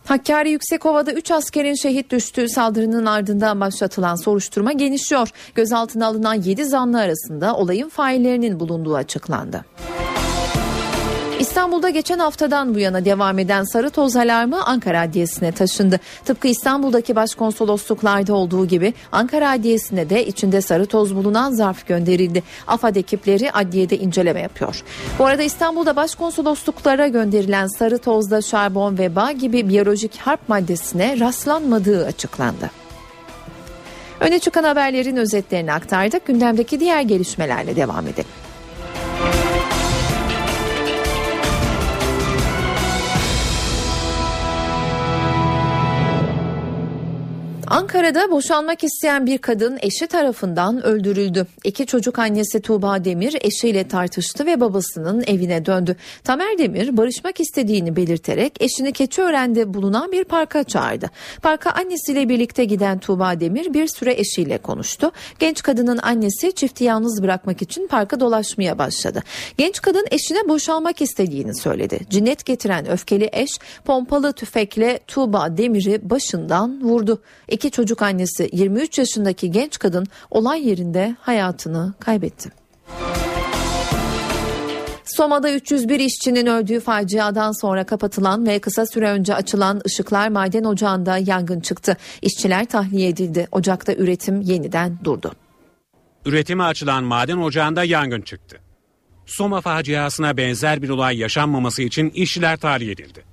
[0.05, 5.29] Hakkari Yüksekova'da 3 askerin şehit düştüğü saldırının ardından başlatılan soruşturma genişliyor.
[5.55, 9.65] Gözaltına alınan 7 zanlı arasında olayın faillerinin bulunduğu açıklandı.
[11.43, 16.01] İstanbul'da geçen haftadan bu yana devam eden sarı toz alarmı Ankara Adliyesi'ne taşındı.
[16.25, 22.43] Tıpkı İstanbul'daki başkonsolosluklarda olduğu gibi Ankara Adliyesi'ne de içinde sarı toz bulunan zarf gönderildi.
[22.67, 24.83] AFAD ekipleri adliyede inceleme yapıyor.
[25.19, 32.07] Bu arada İstanbul'da başkonsolosluklara gönderilen sarı tozda şarbon ve bağ gibi biyolojik harp maddesine rastlanmadığı
[32.07, 32.71] açıklandı.
[34.21, 36.27] Öne çıkan haberlerin özetlerini aktardık.
[36.27, 38.42] Gündemdeki diğer gelişmelerle devam edelim.
[47.73, 51.47] Ankara'da boşanmak isteyen bir kadın eşi tarafından öldürüldü.
[51.65, 55.97] İki çocuk annesi Tuğba Demir eşiyle tartıştı ve babasının evine döndü.
[56.25, 61.11] Tamer Demir barışmak istediğini belirterek eşini Keçiören'de bulunan bir parka çağırdı.
[61.43, 65.13] Parka annesiyle birlikte giden Tuğba Demir bir süre eşiyle konuştu.
[65.39, 69.23] Genç kadının annesi çifti yalnız bırakmak için parka dolaşmaya başladı.
[69.59, 72.01] Genç kadın eşine boşalmak istediğini söyledi.
[72.11, 73.51] Cinnet getiren öfkeli eş
[73.85, 77.23] pompalı tüfekle Tuğba Demir'i başından vurdu.
[77.49, 82.63] İki çocuk annesi 23 yaşındaki genç kadın olay yerinde hayatını kaybetti.
[85.05, 91.19] Soma'da 301 işçinin öldüğü faciadan sonra kapatılan ve kısa süre önce açılan Işıklar Maden Ocağı'nda
[91.19, 91.97] yangın çıktı.
[92.23, 93.49] İşçiler tahliye edildi.
[93.53, 95.33] Ocakta üretim yeniden durdu.
[96.27, 98.59] Üretime açılan maden ocağında yangın çıktı.
[99.27, 103.32] Soma faciasına benzer bir olay yaşanmaması için işçiler tahliye edildi.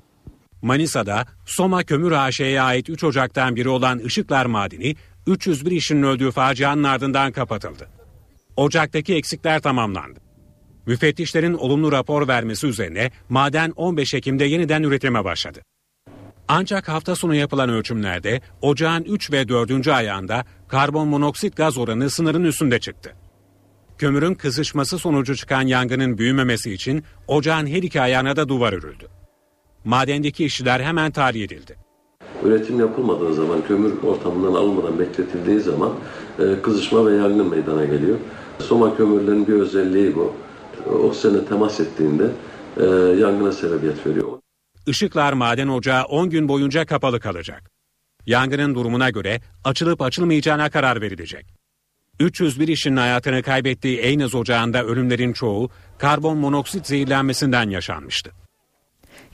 [0.62, 4.96] Manisa'da Soma Kömür AŞ'ye ait 3 ocaktan biri olan Işıklar Madeni
[5.28, 7.88] 301 işçinin öldüğü facianın ardından kapatıldı.
[8.56, 10.20] Ocaktaki eksikler tamamlandı.
[10.86, 15.62] Müfettişlerin olumlu rapor vermesi üzerine maden 15 Ekim'de yeniden üretime başladı.
[16.48, 19.88] Ancak hafta sonu yapılan ölçümlerde ocağın 3 ve 4.
[19.88, 23.16] ayağında karbon monoksit gaz oranı sınırın üstünde çıktı.
[23.98, 29.08] Kömürün kızışması sonucu çıkan yangının büyümemesi için ocağın her iki ayağına da duvar örüldü.
[29.86, 31.78] Madendeki işçiler hemen tahliye edildi.
[32.44, 35.94] Üretim yapılmadığı zaman, kömür ortamından alınmadan bekletildiği zaman
[36.40, 38.18] e, kızışma ve yangın meydana geliyor.
[38.60, 40.34] Soma kömürlerin bir özelliği bu.
[40.90, 42.32] Oksijene temas ettiğinde
[42.78, 42.86] e,
[43.20, 44.28] yangına sebebiyet veriyor.
[44.88, 47.72] Işıklar Maden Ocağı 10 gün boyunca kapalı kalacak.
[48.26, 51.46] Yangının durumuna göre açılıp açılmayacağına karar verilecek.
[52.20, 58.32] 301 işin hayatını kaybettiği Eynez Ocağı'nda ölümlerin çoğu karbon monoksit zehirlenmesinden yaşanmıştı.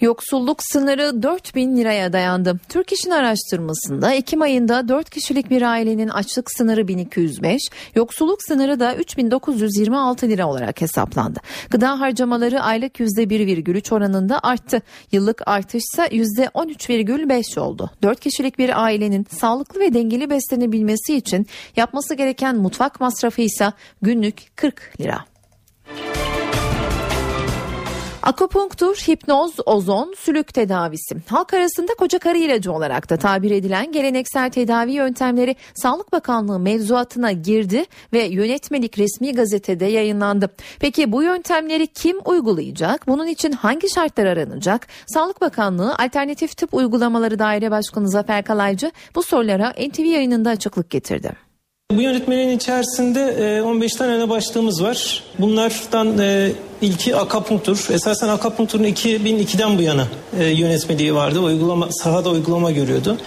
[0.01, 2.60] Yoksulluk sınırı 4 bin liraya dayandı.
[2.69, 7.62] Türk İş'in araştırmasında Ekim ayında 4 kişilik bir ailenin açlık sınırı 1205,
[7.95, 11.39] yoksulluk sınırı da 3926 lira olarak hesaplandı.
[11.69, 14.81] Gıda harcamaları aylık %1,3 oranında arttı.
[15.12, 17.89] Yıllık artış ise %13,5 oldu.
[18.03, 24.41] 4 kişilik bir ailenin sağlıklı ve dengeli beslenebilmesi için yapması gereken mutfak masrafı ise günlük
[24.55, 25.35] 40 lira.
[28.25, 31.15] Akupunktur, hipnoz, ozon, sülük tedavisi.
[31.29, 37.31] Halk arasında koca karı ilacı olarak da tabir edilen geleneksel tedavi yöntemleri Sağlık Bakanlığı mevzuatına
[37.31, 40.49] girdi ve yönetmelik resmi gazetede yayınlandı.
[40.79, 43.07] Peki bu yöntemleri kim uygulayacak?
[43.07, 44.88] Bunun için hangi şartlar aranacak?
[45.07, 51.44] Sağlık Bakanlığı Alternatif Tıp Uygulamaları Daire Başkanı Zafer Kalaycı bu sorulara NTV yayınında açıklık getirdi.
[51.91, 55.24] Bu yönetmenin içerisinde 15 e, tane başlığımız var.
[55.39, 57.88] Bunlardan e, ilki akapunktur.
[57.91, 60.08] Esasen akapunkturun 2002'den bu yana
[60.39, 61.39] e, yönetmeliği vardı.
[61.39, 63.17] Uygulama sahada uygulama görüyordu.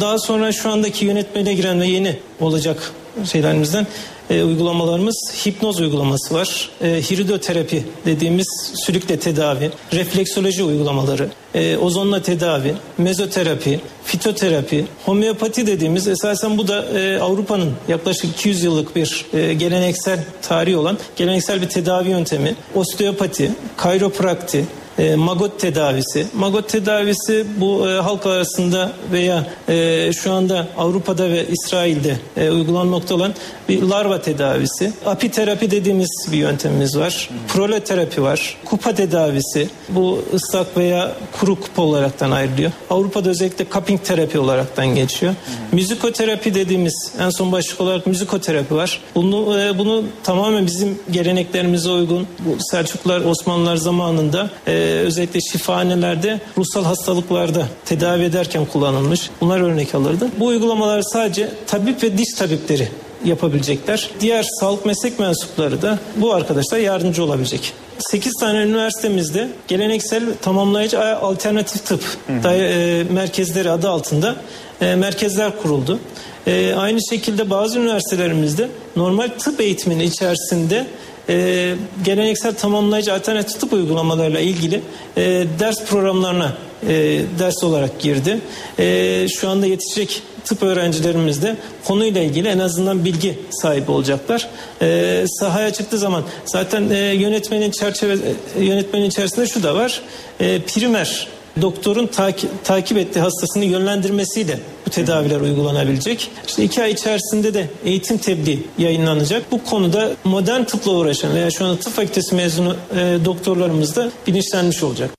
[0.00, 2.92] Daha sonra şu andaki yönetmeliğe giren ve yeni olacak
[3.24, 3.86] şeylerimizden
[4.32, 6.70] e, uygulamalarımız hipnoz uygulaması var.
[6.82, 16.58] E, hiridoterapi dediğimiz sülükle tedavi, refleksoloji uygulamaları, e, ozonla tedavi, mezoterapi, fitoterapi, homeopati dediğimiz esasen
[16.58, 22.08] bu da e, Avrupa'nın yaklaşık 200 yıllık bir e, geleneksel tarihi olan geleneksel bir tedavi
[22.08, 24.64] yöntemi, osteopati, kayroprakti,
[24.98, 26.26] e, magot tedavisi.
[26.34, 33.14] Magot tedavisi bu e, halk arasında veya e, şu anda Avrupa'da ve İsrail'de e, uygulanmakta
[33.14, 33.34] olan
[33.68, 34.92] bir larva tedavisi.
[35.06, 37.28] Apiterapi dediğimiz bir yöntemimiz var.
[37.48, 38.56] Proloterapi var.
[38.64, 39.68] Kupa tedavisi.
[39.88, 42.72] Bu ıslak veya kuru kupa olaraktan ayrılıyor.
[42.90, 45.34] Avrupa'da özellikle cupping terapi olaraktan geçiyor.
[45.72, 49.00] Müzikoterapi dediğimiz en son başlık olarak müzikoterapi var.
[49.14, 56.84] Bunu, e, bunu tamamen bizim geleneklerimize uygun bu Selçuklular, Osmanlılar zamanında e, özellikle şifahanelerde ruhsal
[56.84, 59.30] hastalıklarda tedavi ederken kullanılmış.
[59.40, 60.28] Bunlar örnek alırdı.
[60.40, 62.88] Bu uygulamalar sadece tabip ve diş tabipleri
[63.24, 64.10] yapabilecekler.
[64.20, 67.72] Diğer sağlık meslek mensupları da bu arkadaşlar yardımcı olabilecek.
[67.98, 72.00] 8 tane üniversitemizde geleneksel tamamlayıcı alternatif tıp
[72.44, 74.36] e, merkezleri adı altında
[74.80, 75.98] e, merkezler kuruldu.
[76.46, 80.86] E, aynı şekilde bazı üniversitelerimizde normal tıp eğitiminin içerisinde
[81.28, 84.80] e, geleneksel tamamlayıcı alternatif tıp uygulamalarıyla ilgili
[85.16, 86.52] e, ders programlarına
[86.88, 88.40] e, ders olarak girdi.
[88.78, 94.48] E, şu anda yetişecek tıp öğrencilerimiz de konuyla ilgili en azından bilgi sahibi olacaklar.
[94.82, 98.16] E, sahaya çıktığı zaman zaten e, yönetmenin çerçeve
[98.58, 100.00] e, yönetmenin içerisinde şu da var.
[100.40, 101.28] E, primer
[101.60, 106.30] doktorun taki, takip ettiği hastasını yönlendirmesiyle bu tedaviler uygulanabilecek.
[106.46, 109.52] İşte iki ay içerisinde de eğitim tebliğ yayınlanacak.
[109.52, 114.82] Bu konuda modern tıpla uğraşan veya şu anda tıp fakültesi mezunu e, doktorlarımız da bilinçlenmiş
[114.82, 115.10] olacak.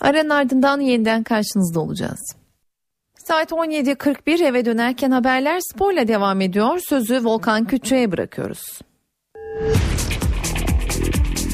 [0.00, 2.34] Aranın ardından yeniden karşınızda olacağız.
[3.28, 6.80] Saat 17.41 eve dönerken haberler sporla devam ediyor.
[6.88, 8.78] Sözü Volkan Küçük'e bırakıyoruz.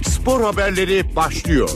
[0.03, 1.71] Spor haberleri başlıyor.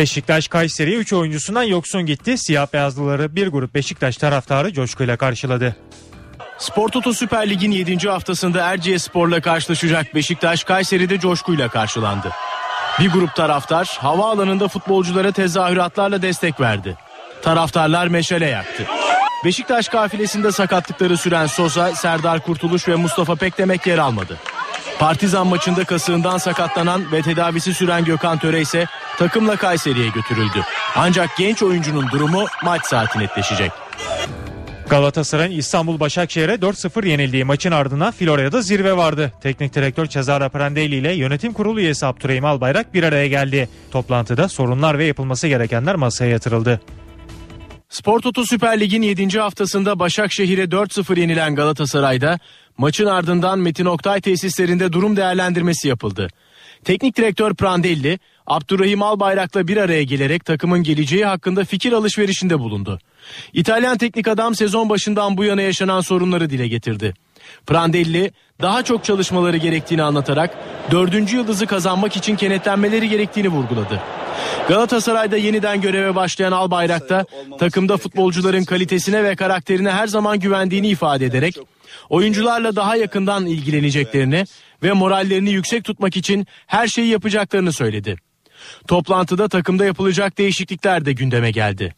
[0.00, 2.38] Beşiktaş Kayseri 3 oyuncusundan yoksun gitti.
[2.38, 5.76] Siyah beyazlıları bir grup Beşiktaş taraftarı coşkuyla karşıladı.
[6.58, 8.08] Spor Toto Süper Lig'in 7.
[8.08, 12.30] haftasında Erciyes Spor'la karşılaşacak Beşiktaş Kayseri'de coşkuyla karşılandı.
[13.00, 16.96] Bir grup taraftar havaalanında futbolculara tezahüratlarla destek verdi.
[17.42, 18.86] Taraftarlar meşale yaktı.
[19.44, 24.36] Beşiktaş kafilesinde sakatlıkları süren Sosa, Serdar Kurtuluş ve Mustafa Pekdemek yer almadı.
[25.00, 28.86] Partizan maçında kasığından sakatlanan ve tedavisi süren Gökhan Töre ise
[29.18, 30.64] takımla Kayseri'ye götürüldü.
[30.96, 33.70] Ancak genç oyuncunun durumu maç saati netleşecek.
[34.88, 39.32] Galatasaray'ın İstanbul Başakşehir'e 4-0 yenildiği maçın ardından Florya'da zirve vardı.
[39.42, 43.68] Teknik direktör Cesare Prandelli ile yönetim kurulu üyesi Abdurrahim Albayrak bir araya geldi.
[43.90, 46.80] Toplantıda sorunlar ve yapılması gerekenler masaya yatırıldı.
[47.88, 49.38] Spor Toto Süper Lig'in 7.
[49.38, 52.38] haftasında Başakşehir'e 4-0 yenilen Galatasaray'da
[52.80, 56.28] maçın ardından Metin Oktay tesislerinde durum değerlendirmesi yapıldı.
[56.84, 62.98] Teknik direktör Prandelli, Abdurrahim Albayrak'la bir araya gelerek takımın geleceği hakkında fikir alışverişinde bulundu.
[63.52, 67.14] İtalyan teknik adam sezon başından bu yana yaşanan sorunları dile getirdi.
[67.66, 68.32] Prandelli
[68.62, 70.50] daha çok çalışmaları gerektiğini anlatarak
[70.90, 74.00] dördüncü yıldızı kazanmak için kenetlenmeleri gerektiğini vurguladı.
[74.68, 77.26] Galatasaray'da yeniden göreve başlayan Albayrak da
[77.58, 81.56] takımda futbolcuların kalitesine ve karakterine her zaman güvendiğini ifade ederek
[82.08, 84.44] oyuncularla daha yakından ilgileneceklerini
[84.82, 88.16] ve morallerini yüksek tutmak için her şeyi yapacaklarını söyledi.
[88.88, 91.94] Toplantıda takımda yapılacak değişiklikler de gündeme geldi.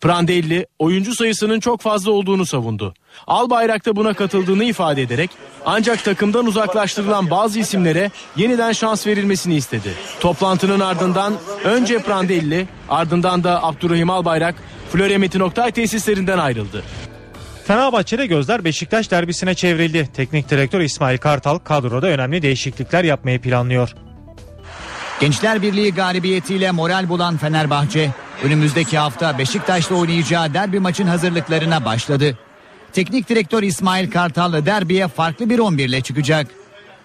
[0.00, 2.94] Prandelli oyuncu sayısının çok fazla olduğunu savundu.
[3.26, 5.30] Albayrak da buna katıldığını ifade ederek
[5.66, 9.94] ancak takımdan uzaklaştırılan bazı isimlere yeniden şans verilmesini istedi.
[10.20, 11.34] Toplantının ardından
[11.64, 14.54] önce Prandelli ardından da Abdurrahim Albayrak
[14.92, 16.82] Florya Metin Oktay tesislerinden ayrıldı.
[17.66, 20.08] Fenerbahçe'de gözler Beşiktaş derbisine çevrildi.
[20.14, 23.94] Teknik direktör İsmail Kartal kadroda önemli değişiklikler yapmayı planlıyor.
[25.20, 28.10] Gençler Birliği galibiyetiyle moral bulan Fenerbahçe
[28.42, 32.38] önümüzdeki hafta Beşiktaş'la oynayacağı derbi maçın hazırlıklarına başladı.
[32.92, 36.46] Teknik direktör İsmail Kartal derbiye farklı bir 11 ile çıkacak.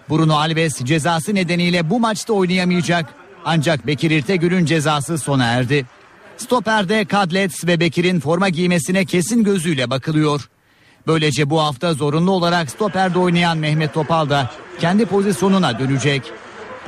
[0.10, 3.06] Bruno Alves cezası nedeniyle bu maçta oynayamayacak.
[3.46, 5.86] Ancak Bekir İrtegül'ün cezası sona erdi.
[6.38, 10.50] Stoper'de Kadlets ve Bekir'in forma giymesine kesin gözüyle bakılıyor.
[11.08, 16.22] Böylece bu hafta zorunlu olarak stoperde oynayan Mehmet Topal da kendi pozisyonuna dönecek.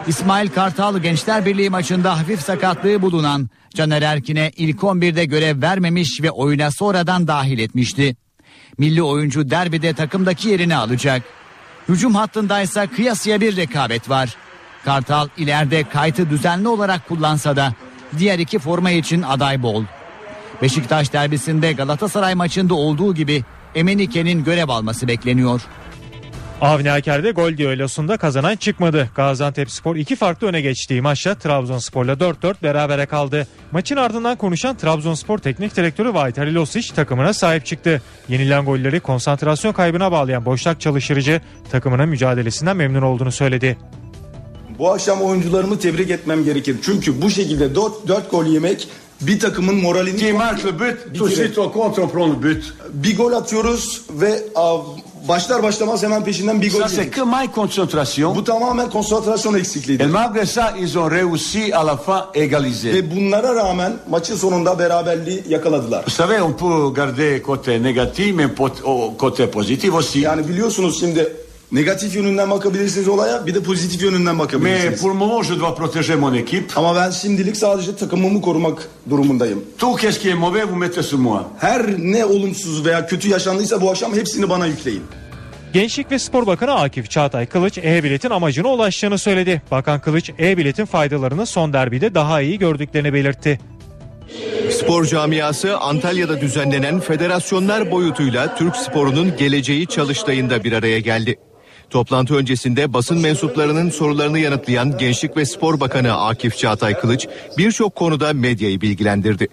[0.07, 6.31] İsmail Kartal Gençler Birliği maçında hafif sakatlığı bulunan Caner Erkin'e ilk 11'de görev vermemiş ve
[6.31, 8.15] oyuna sonradan dahil etmişti.
[8.77, 11.23] Milli oyuncu derbide takımdaki yerini alacak.
[11.89, 14.35] Hücum hattındaysa kıyasıya bir rekabet var.
[14.85, 17.73] Kartal ileride kaytı düzenli olarak kullansa da
[18.17, 19.83] diğer iki forma için aday bol.
[20.61, 23.43] Beşiktaş derbisinde Galatasaray maçında olduğu gibi
[23.75, 25.61] Emenike'nin görev alması bekleniyor.
[26.61, 29.09] Avni Aker'de gol düellosunda kazanan çıkmadı.
[29.15, 33.47] Gaziantep Spor iki farklı öne geçtiği maçta Trabzonspor'la 4-4 berabere kaldı.
[33.71, 38.01] Maçın ardından konuşan Trabzonspor Teknik Direktörü Vahit Halilosic takımına sahip çıktı.
[38.29, 43.77] Yenilen golleri konsantrasyon kaybına bağlayan Boşnak Çalıştırıcı takımının mücadelesinden memnun olduğunu söyledi.
[44.79, 46.77] Bu akşam oyuncularımı tebrik etmem gerekir.
[46.81, 48.87] Çünkü bu şekilde 4, 4 gol yemek
[49.21, 50.17] bir takımın moralini...
[50.17, 52.63] Qui marque le but, tout de suite au contre on prend le but.
[52.93, 54.43] Bir gol atıyoruz ve
[55.27, 57.13] başlar başlamaz hemen peşinden bir gol Ça c'est yedik.
[57.15, 58.35] que ma concentration.
[58.35, 60.05] Bu tamamen konsantrasyon eksikliğidir.
[60.05, 62.93] Et malgré ça, ils ont réussi à la fin égaliser.
[62.93, 66.01] Ve bunlara rağmen maçın sonunda beraberliği yakaladılar.
[66.05, 68.49] Vous savez, on peut garder côté négatif, mais
[68.83, 70.19] au- côté positif aussi.
[70.19, 71.33] Yani biliyorsunuz şimdi
[71.71, 75.01] negatif yönünden bakabilirsiniz olaya bir de pozitif yönünden Mais bakabilirsiniz.
[75.01, 76.65] pour le moment, je dois protéger mon équipe.
[76.75, 79.63] Ama ben şimdilik sadece takımımı korumak durumundayım.
[79.77, 81.43] Tout qu'est-ce qui est mauvais, vous mettez sur moi.
[81.59, 85.03] Her ne olumsuz veya kötü yaşandıysa bu akşam hepsini bana yükleyin.
[85.73, 89.61] Gençlik ve Spor Bakanı Akif Çağatay Kılıç e-biletin amacına ulaştığını söyledi.
[89.71, 93.59] Bakan Kılıç e-biletin faydalarını son derbide daha iyi gördüklerini belirtti.
[94.71, 101.35] Spor camiası Antalya'da düzenlenen federasyonlar boyutuyla Türk sporunun geleceği çalıştayında bir araya geldi.
[101.91, 107.27] Toplantı öncesinde basın mensuplarının sorularını yanıtlayan Gençlik ve Spor Bakanı Akif Çağatay Kılıç
[107.57, 109.47] birçok konuda medyayı bilgilendirdi.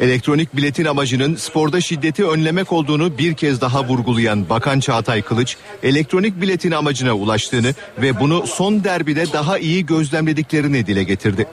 [0.00, 6.40] Elektronik biletin amacının sporda şiddeti önlemek olduğunu bir kez daha vurgulayan Bakan Çağatay Kılıç, elektronik
[6.40, 11.46] biletin amacına ulaştığını ve bunu son derbide daha iyi gözlemlediklerini dile getirdi.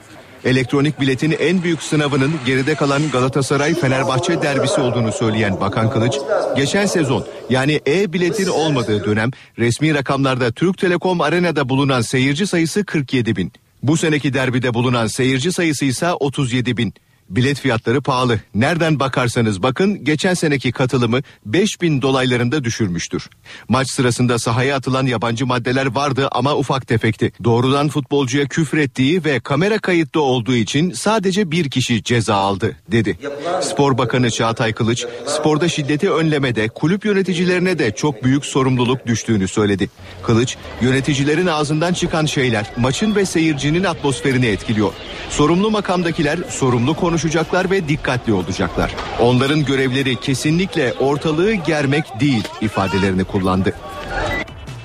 [0.44, 6.14] Elektronik biletin en büyük sınavının geride kalan Galatasaray-Fenerbahçe derbisi olduğunu söyleyen Bakan Kılıç,
[6.56, 13.36] geçen sezon yani e-biletin olmadığı dönem resmi rakamlarda Türk Telekom Arena'da bulunan seyirci sayısı 47
[13.36, 13.52] bin.
[13.82, 16.94] Bu seneki derbide bulunan seyirci sayısı ise 37 bin.
[17.30, 18.40] Bilet fiyatları pahalı.
[18.54, 23.28] Nereden bakarsanız bakın geçen seneki katılımı 5000 dolaylarında düşürmüştür.
[23.68, 27.32] Maç sırasında sahaya atılan yabancı maddeler vardı ama ufak tefekti.
[27.44, 33.18] Doğrudan futbolcuya küfrettiği ve kamera kayıtlı olduğu için sadece bir kişi ceza aldı dedi.
[33.62, 39.90] Spor Bakanı Çağatay Kılıç sporda şiddeti önlemede kulüp yöneticilerine de çok büyük sorumluluk düştüğünü söyledi.
[40.22, 44.92] Kılıç yöneticilerin ağzından çıkan şeyler maçın ve seyircinin atmosferini etkiliyor.
[45.30, 48.94] Sorumlu makamdakiler sorumlu konuşuyor konuşacaklar ve dikkatli olacaklar.
[49.20, 53.74] Onların görevleri kesinlikle ortalığı germek değil ifadelerini kullandı.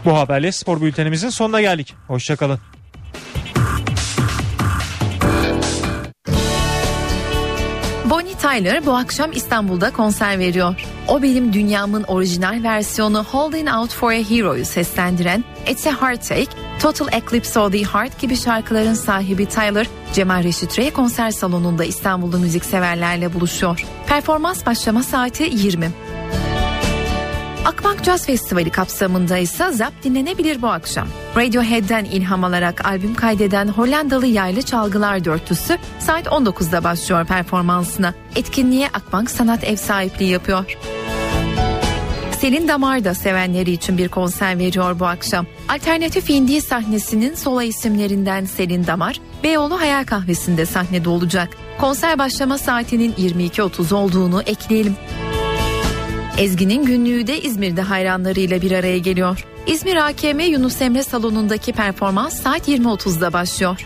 [0.05, 1.95] Bu haberle spor bültenimizin sonuna geldik.
[2.07, 2.59] Hoşçakalın.
[8.13, 10.75] Bonnie Tyler bu akşam İstanbul'da konser veriyor.
[11.07, 16.51] O benim dünyamın orijinal versiyonu Holding Out for a Hero'yu seslendiren It's a Heartache,
[16.81, 22.37] Total Eclipse of the Heart gibi şarkıların sahibi Tyler, Cemal Reşit Rey konser salonunda İstanbul'da
[22.37, 23.85] müzikseverlerle buluşuyor.
[24.07, 25.91] Performans başlama saati 20.
[27.65, 31.07] Akbank Jazz Festivali kapsamında ise Zap dinlenebilir bu akşam.
[31.35, 38.13] Radiohead'den ilham alarak albüm kaydeden Hollandalı yaylı çalgılar dörtlüsü saat 19'da başlıyor performansına.
[38.35, 40.77] Etkinliğe Akbank Sanat Ev sahipliği yapıyor.
[42.39, 45.45] Selin Damar da sevenleri için bir konser veriyor bu akşam.
[45.69, 51.49] Alternatif indie sahnesinin sola isimlerinden Selin Damar, Beyoğlu Hayal Kahvesi'nde sahnede olacak.
[51.79, 54.95] Konser başlama saatinin 22.30 olduğunu ekleyelim.
[56.37, 59.45] Ezgi'nin günlüğü de İzmir'de hayranlarıyla bir araya geliyor.
[59.67, 63.85] İzmir AKM Yunus Emre salonundaki performans saat 20.30'da başlıyor.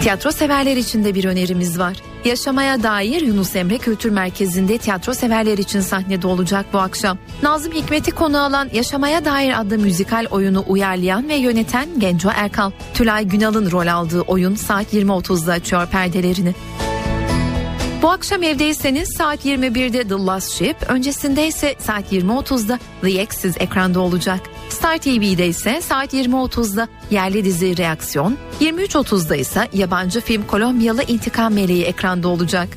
[0.00, 1.96] Tiyatro severler için de bir önerimiz var.
[2.24, 7.18] Yaşamaya dair Yunus Emre Kültür Merkezi'nde tiyatro severler için sahnede olacak bu akşam.
[7.42, 12.70] Nazım Hikmet'i konu alan Yaşamaya dair adlı müzikal oyunu uyarlayan ve yöneten Genco Erkal.
[12.94, 16.54] Tülay Günal'ın rol aldığı oyun saat 20.30'da açıyor perdelerini.
[18.06, 24.00] Bu akşam evdeyseniz saat 21'de The Last Ship, öncesinde ise saat 20.30'da The Exes ekranda
[24.00, 24.40] olacak.
[24.68, 31.84] Star TV'de ise saat 20.30'da yerli dizi Reaksiyon, 23.30'da ise yabancı film Kolombiyalı İntikam Meleği
[31.84, 32.68] ekranda olacak.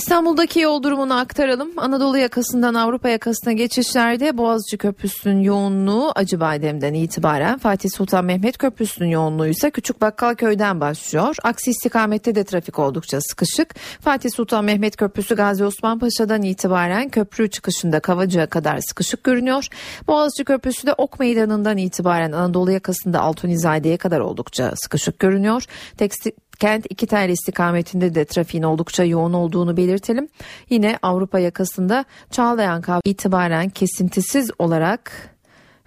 [0.00, 1.70] İstanbul'daki yol durumunu aktaralım.
[1.76, 9.46] Anadolu yakasından Avrupa yakasına geçişlerde Boğaziçi Köprüsü'nün yoğunluğu Acıbadem'den itibaren Fatih Sultan Mehmet Köprüsü'nün yoğunluğu
[9.46, 11.36] ise Küçük Bakkalköy'den başlıyor.
[11.42, 13.74] Aksi istikamette de trafik oldukça sıkışık.
[14.00, 19.66] Fatih Sultan Mehmet Köprüsü Gazi Osman Paşa'dan itibaren köprü çıkışında Kavacık'a kadar sıkışık görünüyor.
[20.08, 25.64] Boğaziçi Köprüsü de Ok Meydanı'ndan itibaren Anadolu yakasında Altunizade'ye kadar oldukça sıkışık görünüyor.
[25.96, 26.30] Tekstil
[26.60, 30.28] Kent iki tel istikametinde de trafiğin oldukça yoğun olduğunu belirtelim.
[30.70, 35.29] Yine Avrupa yakasında Çağlayan Kavga itibaren kesintisiz olarak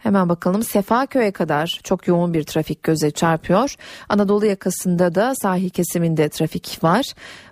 [0.03, 3.75] Hemen bakalım Sefaköy'e kadar çok yoğun bir trafik göze çarpıyor.
[4.09, 7.05] Anadolu yakasında da sahil kesiminde trafik var.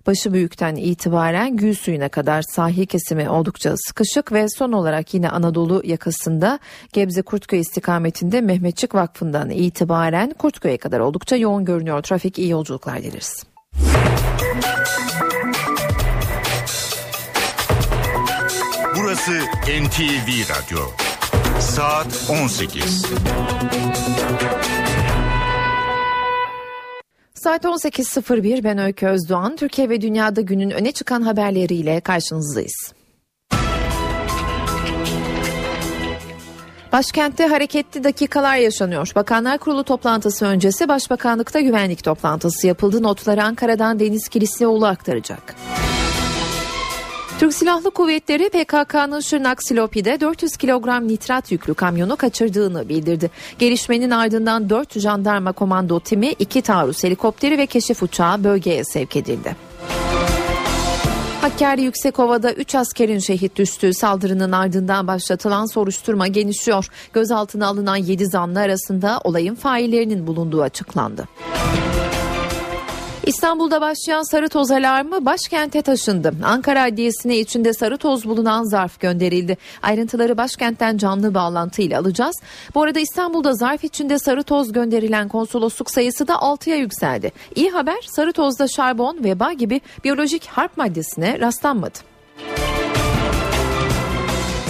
[0.07, 5.81] Başı büyükten itibaren Gül suyuna kadar sahil kesimi oldukça sıkışık ve son olarak yine Anadolu
[5.85, 6.59] yakasında
[6.93, 12.01] Gebze Kurtköy istikametinde Mehmetçik Vakfı'ndan itibaren Kurtköy'e kadar oldukça yoğun görünüyor.
[12.01, 13.43] Trafik iyi yolculuklar dileriz.
[18.97, 19.31] Burası
[19.81, 21.10] NTV Radyo.
[21.61, 23.05] Saat 18.
[27.33, 29.55] Saat 18.01 ben Öykü Özdoğan.
[29.55, 32.93] Türkiye ve dünyada günün öne çıkan haberleriyle karşınızdayız.
[36.91, 39.11] Başkentte hareketli dakikalar yaşanıyor.
[39.15, 43.03] Bakanlar Kurulu toplantısı öncesi Başbakanlıkta güvenlik toplantısı yapıldı.
[43.03, 45.55] Notları Ankara'dan Deniz Kilislioğlu aktaracak.
[47.41, 53.31] Türk Silahlı Kuvvetleri PKK'nın Şırnak Silopi'de 400 kilogram nitrat yüklü kamyonu kaçırdığını bildirdi.
[53.59, 59.55] Gelişmenin ardından 4 jandarma komando timi, 2 taarruz helikopteri ve keşif uçağı bölgeye sevk edildi.
[61.41, 66.87] Hakkari Yüksekova'da 3 askerin şehit düştüğü saldırının ardından başlatılan soruşturma genişliyor.
[67.13, 71.27] Gözaltına alınan 7 zanlı arasında olayın faillerinin bulunduğu açıklandı.
[73.25, 76.33] İstanbul'da başlayan sarı toz alarmı başkente taşındı.
[76.43, 79.57] Ankara Adliyesi'ne içinde sarı toz bulunan zarf gönderildi.
[79.81, 82.35] Ayrıntıları başkentten canlı bağlantıyla alacağız.
[82.75, 87.31] Bu arada İstanbul'da zarf içinde sarı toz gönderilen konsolosluk sayısı da 6'ya yükseldi.
[87.55, 92.10] İyi haber sarı tozda şarbon, veba gibi biyolojik harp maddesine rastlanmadı.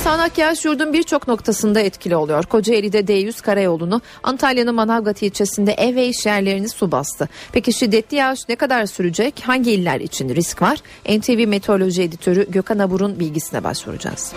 [0.04, 2.43] Sağnak yağış yurdun birçok noktasında etkili oluyor.
[2.43, 7.30] Kocaeli'de D100 karayolunu, Antalya'nın Manavgat ilçesinde ev ve iş yerlerini su bastı.
[7.52, 9.43] Peki şiddetli yağış ne kadar sürecek?
[9.45, 10.80] Hangi iller için risk var?
[11.10, 14.34] NTV Meteoroloji Editörü Gökhan Abur'un bilgisine başvuracağız.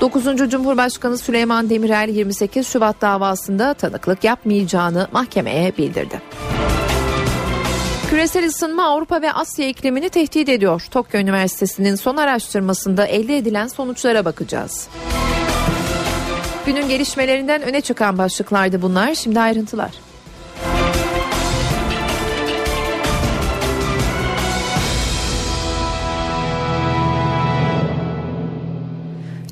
[0.00, 0.24] 9.
[0.50, 6.20] Cumhurbaşkanı Süleyman Demirel 28 Şubat davasında tanıklık yapmayacağını mahkemeye bildirdi.
[8.12, 10.82] Küresel ısınma Avrupa ve Asya iklimini tehdit ediyor.
[10.90, 14.88] Tokyo Üniversitesi'nin son araştırmasında elde edilen sonuçlara bakacağız.
[16.66, 19.14] Günün gelişmelerinden öne çıkan başlıklardı bunlar.
[19.14, 19.90] Şimdi ayrıntılar.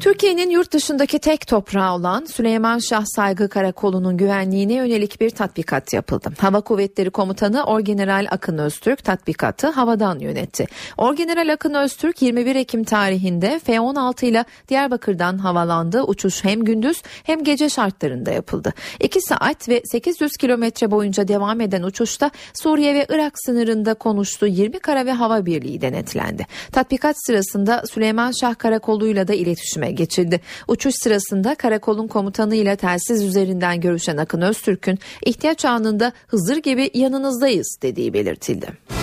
[0.01, 6.31] Türkiye'nin yurt dışındaki tek toprağı olan Süleyman Şah Saygı Karakolu'nun güvenliğine yönelik bir tatbikat yapıldı.
[6.39, 10.67] Hava Kuvvetleri Komutanı Orgeneral Akın Öztürk tatbikatı havadan yönetti.
[10.97, 16.03] Orgeneral Akın Öztürk 21 Ekim tarihinde F-16 ile Diyarbakır'dan havalandı.
[16.03, 18.73] Uçuş hem gündüz hem gece şartlarında yapıldı.
[19.01, 24.79] 2 saat ve 800 kilometre boyunca devam eden uçuşta Suriye ve Irak sınırında konuştu 20
[24.79, 26.47] kara ve hava birliği denetlendi.
[26.73, 30.41] Tatbikat sırasında Süleyman Şah Karakolu'yla da iletişime geçildi.
[30.69, 38.13] Uçuş sırasında karakolun komutanıyla telsiz üzerinden görüşen Akın Öztürk'ün ihtiyaç anında Hızır gibi yanınızdayız dediği
[38.13, 39.00] belirtildi.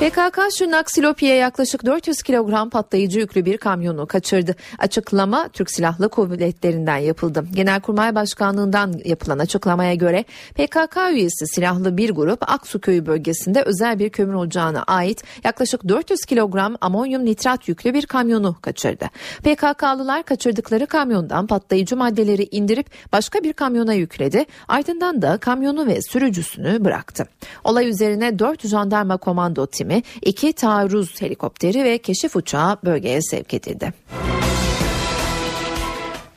[0.00, 4.56] PKK Şırnak Silopi'ye yaklaşık 400 kilogram patlayıcı yüklü bir kamyonu kaçırdı.
[4.78, 7.44] Açıklama Türk Silahlı Kuvvetlerinden yapıldı.
[7.54, 10.24] Genelkurmay Başkanlığından yapılan açıklamaya göre
[10.54, 16.20] PKK üyesi silahlı bir grup Aksu Köyü bölgesinde özel bir kömür ocağına ait yaklaşık 400
[16.20, 19.04] kilogram amonyum nitrat yüklü bir kamyonu kaçırdı.
[19.38, 24.44] PKK'lılar kaçırdıkları kamyondan patlayıcı maddeleri indirip başka bir kamyona yükledi.
[24.68, 27.26] Ardından da kamyonu ve sürücüsünü bıraktı.
[27.64, 33.54] Olay üzerine 4 jandarma komando timi yönetimi iki taarruz helikopteri ve keşif uçağı bölgeye sevk
[33.54, 33.92] edildi.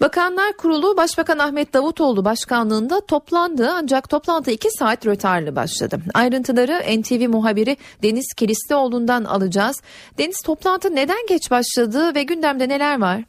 [0.01, 5.99] Bakanlar Kurulu Başbakan Ahmet Davutoğlu başkanlığında toplandı ancak toplantı 2 saat rötarlı başladı.
[6.13, 9.81] Ayrıntıları NTV muhabiri Deniz Kilislioğlu'ndan alacağız.
[10.17, 13.21] Deniz toplantı neden geç başladı ve gündemde neler var?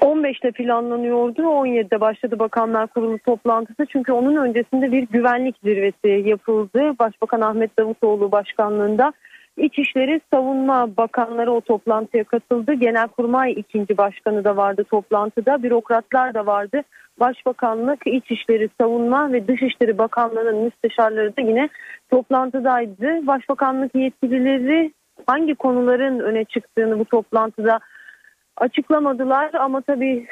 [0.00, 1.42] 15'te planlanıyordu.
[1.42, 3.86] 17'de başladı Bakanlar Kurulu toplantısı.
[3.92, 6.92] Çünkü onun öncesinde bir güvenlik zirvesi yapıldı.
[6.98, 9.12] Başbakan Ahmet Davutoğlu başkanlığında
[9.56, 12.72] İçişleri Savunma Bakanları o toplantıya katıldı.
[12.72, 15.62] Genelkurmay ikinci başkanı da vardı toplantıda.
[15.62, 16.82] Bürokratlar da vardı.
[17.20, 21.68] Başbakanlık, İçişleri Savunma ve Dışişleri Bakanlığı'nın müsteşarları da yine
[22.10, 23.26] toplantıdaydı.
[23.26, 24.92] Başbakanlık yetkilileri
[25.26, 27.80] hangi konuların öne çıktığını bu toplantıda
[28.60, 30.26] açıklamadılar ama tabii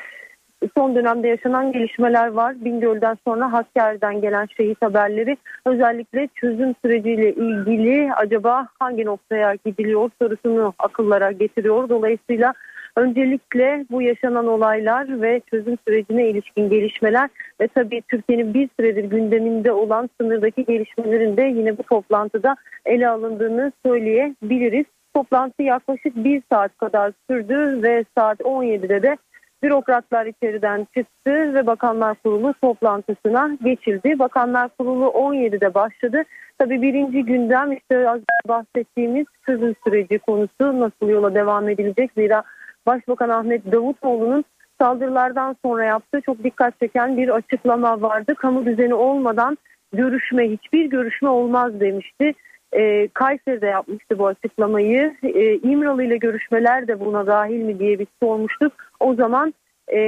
[0.76, 2.64] son dönemde yaşanan gelişmeler var.
[2.64, 10.74] Bingöl'den sonra Hakkari'den gelen şehit haberleri özellikle çözüm süreciyle ilgili acaba hangi noktaya gidiliyor sorusunu
[10.78, 11.88] akıllara getiriyor.
[11.88, 12.54] Dolayısıyla
[12.96, 19.72] öncelikle bu yaşanan olaylar ve çözüm sürecine ilişkin gelişmeler ve tabii Türkiye'nin bir süredir gündeminde
[19.72, 22.56] olan sınırdaki gelişmelerin de yine bu toplantıda
[22.86, 24.84] ele alındığını söyleyebiliriz.
[25.14, 29.16] Toplantı yaklaşık bir saat kadar sürdü ve saat 17'de de
[29.62, 34.18] bürokratlar içeriden çıktı ve Bakanlar Kurulu toplantısına geçildi.
[34.18, 36.22] Bakanlar Kurulu 17'de başladı.
[36.58, 42.10] Tabii birinci gündem işte az bahsettiğimiz çözüm süreci konusu nasıl yola devam edilecek.
[42.16, 42.42] Zira
[42.86, 44.44] Başbakan Ahmet Davutoğlu'nun
[44.80, 48.34] saldırılardan sonra yaptığı çok dikkat çeken bir açıklama vardı.
[48.34, 49.58] Kamu düzeni olmadan
[49.92, 52.34] görüşme hiçbir görüşme olmaz demişti
[52.72, 55.14] e, Kayseri'de yapmıştı bu açıklamayı.
[55.22, 58.72] E, İmralı ile görüşmeler de buna dahil mi diye bir sormuştuk.
[59.00, 59.54] O zaman
[59.92, 59.98] e,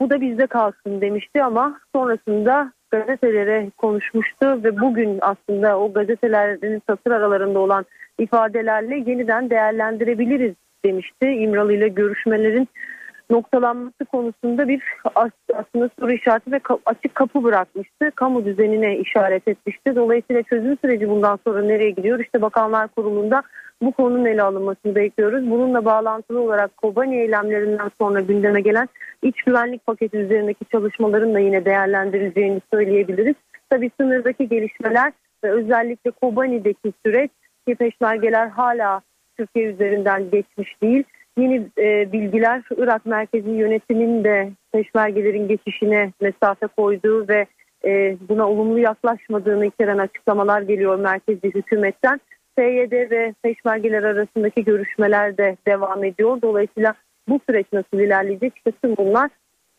[0.00, 7.10] bu da bizde kalsın demişti ama sonrasında gazetelere konuşmuştu ve bugün aslında o gazetelerin satır
[7.10, 7.86] aralarında olan
[8.18, 11.26] ifadelerle yeniden değerlendirebiliriz demişti.
[11.26, 12.68] İmralı ile görüşmelerin
[13.30, 14.82] noktalanması konusunda bir
[15.54, 18.10] aslında soru işareti ve açık kapı bırakmıştı.
[18.14, 19.96] Kamu düzenine işaret etmişti.
[19.96, 22.20] Dolayısıyla çözüm süreci bundan sonra nereye gidiyor?
[22.20, 23.42] İşte Bakanlar Kurulu'nda
[23.82, 25.50] bu konunun ele alınmasını bekliyoruz.
[25.50, 28.88] Bununla bağlantılı olarak Kobani eylemlerinden sonra gündeme gelen
[29.22, 33.34] iç güvenlik paketi üzerindeki çalışmaların da yine değerlendirileceğini söyleyebiliriz.
[33.70, 35.12] Tabii sınırdaki gelişmeler
[35.44, 37.30] ve özellikle Kobani'deki süreç
[37.68, 39.00] ki peşmergeler hala
[39.36, 41.04] Türkiye üzerinden geçmiş değil
[41.38, 47.46] yeni e, bilgiler Irak merkezi yönetiminin de peşmergelerin geçişine mesafe koyduğu ve
[47.84, 52.20] e, buna olumlu yaklaşmadığını içeren açıklamalar geliyor merkezi hükümetten.
[52.56, 56.42] PYD ve peşmergeler arasındaki görüşmeler de devam ediyor.
[56.42, 56.94] Dolayısıyla
[57.28, 58.52] bu süreç nasıl ilerleyecek?
[58.56, 59.30] İşte tüm bunlar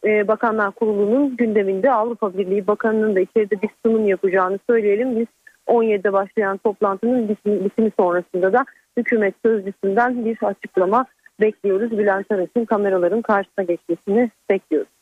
[0.05, 5.19] e, Bakanlar Kurulu'nun gündeminde Avrupa Birliği Bakanı'nın da içeride bir sunum yapacağını söyleyelim.
[5.19, 5.27] Biz
[5.67, 8.65] 17'de başlayan toplantının bitimi, sonrasında da
[8.97, 11.05] hükümet sözcüsünden bir açıklama
[11.41, 11.91] bekliyoruz.
[11.91, 14.97] Bülent Aras'ın kameraların karşısına geçmesini bekliyoruz.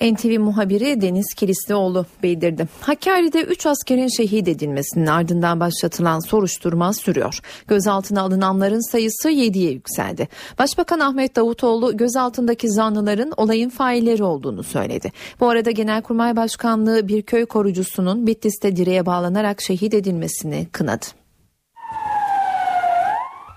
[0.00, 2.66] NTV muhabiri Deniz Kilislioğlu bildirdi.
[2.80, 7.38] Hakkari'de 3 askerin şehit edilmesinin ardından başlatılan soruşturma sürüyor.
[7.68, 10.28] Gözaltına alınanların sayısı 7'ye yükseldi.
[10.58, 15.12] Başbakan Ahmet Davutoğlu gözaltındaki zanlıların olayın failleri olduğunu söyledi.
[15.40, 21.25] Bu arada Genelkurmay Başkanlığı bir köy korucusunun Bitlis'te direğe bağlanarak şehit edilmesini kınadı.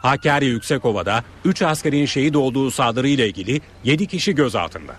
[0.02, 4.96] Hakkari Yüksekova'da 3 askerin şehit olduğu saldırıyla ilgili 7 kişi gözaltında.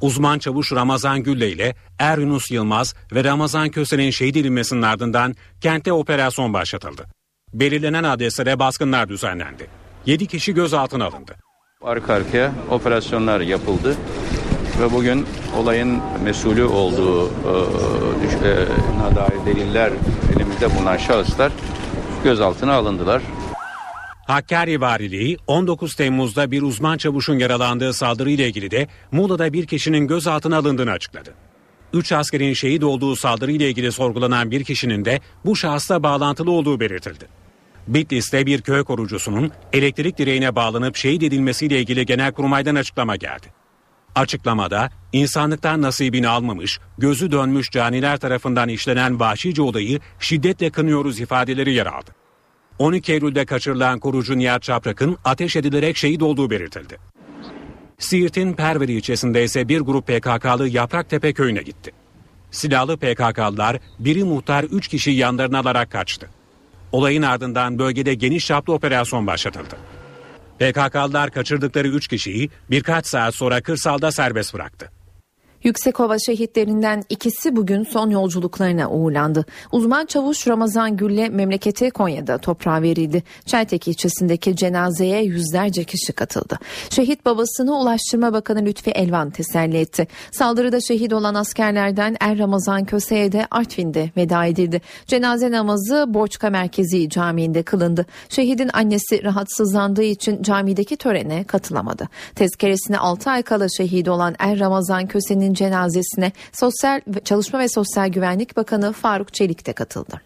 [0.00, 5.92] Uzman çavuş Ramazan Gülle ile Er Yunus Yılmaz ve Ramazan Köse'nin şehit edilmesinin ardından kente
[5.92, 7.06] operasyon başlatıldı.
[7.54, 9.66] Belirlenen adreslere baskınlar düzenlendi.
[10.06, 11.36] 7 kişi gözaltına alındı.
[11.82, 13.96] Arka arkaya operasyonlar yapıldı
[14.80, 15.26] ve bugün
[15.56, 17.30] olayın mesulü olduğu e,
[18.48, 19.92] e, dair deliller
[20.36, 21.52] elimizde bulunan şahıslar
[22.24, 23.22] gözaltına alındılar.
[24.30, 30.56] Hakkari Valiliği 19 Temmuz'da bir uzman çavuşun yaralandığı saldırıyla ilgili de Muğla'da bir kişinin gözaltına
[30.56, 31.34] alındığını açıkladı.
[31.92, 37.26] 3 askerin şehit olduğu saldırıyla ilgili sorgulanan bir kişinin de bu şahısla bağlantılı olduğu belirtildi.
[37.88, 43.46] Bitlis'te bir köy korucusunun elektrik direğine bağlanıp şehit edilmesiyle ilgili Genelkurmay'dan açıklama geldi.
[44.14, 51.86] Açıklamada insanlıktan nasibini almamış, gözü dönmüş caniler tarafından işlenen vahşice olayı şiddetle kınıyoruz ifadeleri yer
[51.86, 52.19] aldı.
[52.80, 56.98] 12 Eylül'de kaçırılan korucu Nihat Çaprak'ın ateş edilerek şehit olduğu belirtildi.
[57.98, 61.92] Siirt'in Perveri ilçesinde ise bir grup PKK'lı Yapraktepe köyüne gitti.
[62.50, 66.30] Silahlı PKK'lılar biri muhtar 3 kişi yanlarına alarak kaçtı.
[66.92, 69.76] Olayın ardından bölgede geniş çaplı operasyon başlatıldı.
[70.58, 74.90] PKK'lılar kaçırdıkları 3 kişiyi birkaç saat sonra kırsalda serbest bıraktı.
[75.64, 79.44] Yüksekova şehitlerinden ikisi bugün son yolculuklarına uğurlandı.
[79.72, 83.22] Uzman çavuş Ramazan Gülle memleketi Konya'da toprağa verildi.
[83.46, 86.58] Çeltek ilçesindeki cenazeye yüzlerce kişi katıldı.
[86.90, 90.08] Şehit babasını Ulaştırma Bakanı Lütfi Elvan teselli etti.
[90.32, 94.80] Saldırıda şehit olan askerlerden Er Ramazan Köse'ye de Artvin'de veda edildi.
[95.06, 98.06] Cenaze namazı Borçka Merkezi Camii'nde kılındı.
[98.28, 102.08] Şehidin annesi rahatsızlandığı için camideki törene katılamadı.
[102.34, 108.56] Tezkeresine 6 ay kala şehit olan Er Ramazan Köse'nin cenazesine Sosyal Çalışma ve Sosyal Güvenlik
[108.56, 110.20] Bakanı Faruk Çelik de katıldı.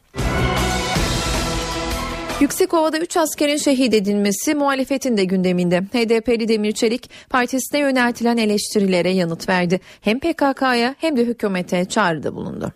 [2.41, 5.81] Yüksekova'da 3 askerin şehit edilmesi muhalefetin de gündeminde.
[5.81, 9.81] HDP'li Demir Çelik partisine yöneltilen eleştirilere yanıt verdi.
[10.01, 12.73] Hem PKK'ya hem de hükümete çağrıda bulundu.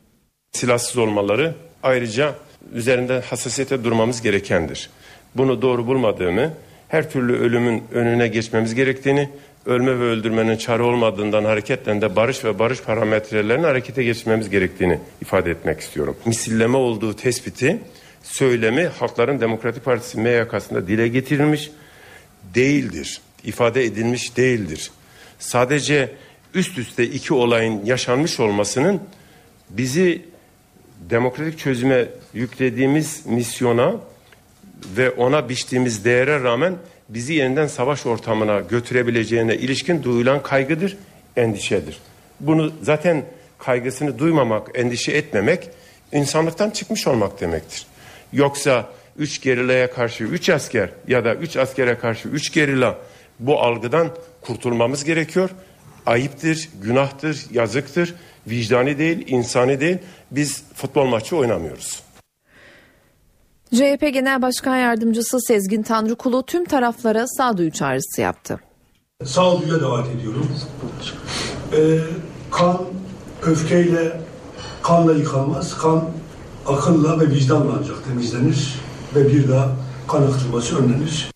[0.53, 2.35] Silahsız olmaları ayrıca
[2.73, 4.91] üzerinde hassasiyete durmamız gerekendir.
[5.35, 6.53] Bunu doğru bulmadığımı,
[6.89, 9.29] her türlü ölümün önüne geçmemiz gerektiğini,
[9.67, 15.51] ölme ve öldürmenin çare olmadığından hareketle de barış ve barış parametrelerini harekete geçirmemiz gerektiğini ifade
[15.51, 16.17] etmek istiyorum.
[16.25, 17.79] Misilleme olduğu tespiti,
[18.23, 21.71] söylemi Halkların Demokratik Partisi MYK'sında dile getirilmiş
[22.55, 23.21] değildir.
[23.45, 24.91] ifade edilmiş değildir.
[25.39, 26.15] Sadece
[26.55, 29.01] üst üste iki olayın yaşanmış olmasının
[29.71, 30.23] bizi
[31.11, 33.97] demokratik çözüme yüklediğimiz misyona
[34.97, 36.75] ve ona biçtiğimiz değere rağmen
[37.09, 40.97] bizi yeniden savaş ortamına götürebileceğine ilişkin duyulan kaygıdır,
[41.37, 41.99] endişedir.
[42.41, 43.25] Bunu zaten
[43.59, 45.71] kaygısını duymamak, endişe etmemek
[46.13, 47.87] insanlıktan çıkmış olmak demektir.
[48.33, 48.89] Yoksa
[49.19, 52.99] üç gerilaya karşı üç asker ya da üç askere karşı üç gerila
[53.39, 55.51] bu algıdan kurtulmamız gerekiyor.
[56.07, 58.15] Ayıptır, günahtır, yazıktır,
[58.47, 59.99] vicdani değil, insani değil.
[60.31, 62.03] Biz futbol maçı oynamıyoruz.
[63.75, 68.61] CHP Genel Başkan Yardımcısı Sezgin Tanrıkulu tüm taraflara sağduyu çağrısı yaptı.
[69.25, 70.49] Sağduyuya davet ediyorum.
[71.77, 71.99] Ee,
[72.51, 72.79] kan
[73.43, 74.21] öfkeyle,
[74.83, 75.79] kanla yıkanmaz.
[75.79, 76.05] Kan
[76.67, 78.75] akılla ve vicdanla ancak temizlenir
[79.15, 79.77] ve bir daha
[80.09, 81.31] kan akıtılması önlenir.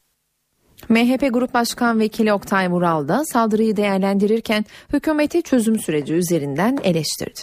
[0.89, 7.41] MHP Grup Başkan Vekili Oktay Vural da saldırıyı değerlendirirken hükümeti çözüm süreci üzerinden eleştirdi.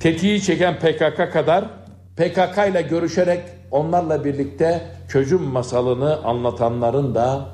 [0.00, 1.64] Tetiği çeken PKK kadar
[2.16, 3.40] PKK ile görüşerek
[3.74, 7.48] onlarla birlikte çözüm masalını anlatanların da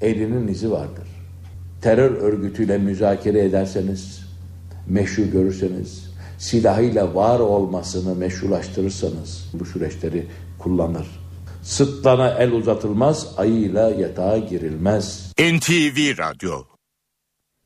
[0.00, 1.08] elinin izi vardır.
[1.82, 4.26] Terör örgütüyle müzakere ederseniz,
[4.88, 10.26] meşru görürseniz, silahıyla var olmasını meşrulaştırırsanız bu süreçleri
[10.58, 11.06] kullanır.
[11.62, 15.32] Sıtlana el uzatılmaz, ayıyla yatağa girilmez.
[15.38, 16.75] NTV Radyo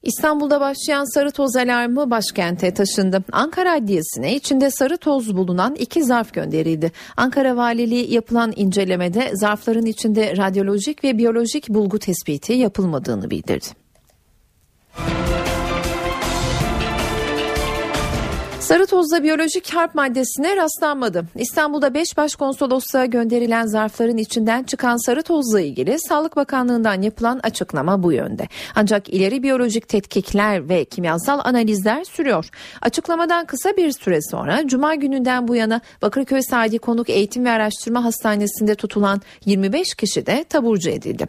[0.02, 3.24] İstanbul'da başlayan sarı toz alarmı başkente taşındı.
[3.32, 6.92] Ankara Adliyesi'ne içinde sarı toz bulunan iki zarf gönderildi.
[7.16, 13.66] Ankara Valiliği yapılan incelemede zarfların içinde radyolojik ve biyolojik bulgu tespiti yapılmadığını bildirdi.
[18.70, 21.24] Sarı tozda biyolojik harp maddesine rastlanmadı.
[21.34, 28.12] İstanbul'da 5 başkonsolosluğa gönderilen zarfların içinden çıkan sarı tozla ilgili Sağlık Bakanlığı'ndan yapılan açıklama bu
[28.12, 28.48] yönde.
[28.74, 32.48] Ancak ileri biyolojik tetkikler ve kimyasal analizler sürüyor.
[32.82, 38.04] Açıklamadan kısa bir süre sonra Cuma gününden bu yana Bakırköy Sadi Konuk Eğitim ve Araştırma
[38.04, 41.26] Hastanesi'nde tutulan 25 kişi de taburcu edildi.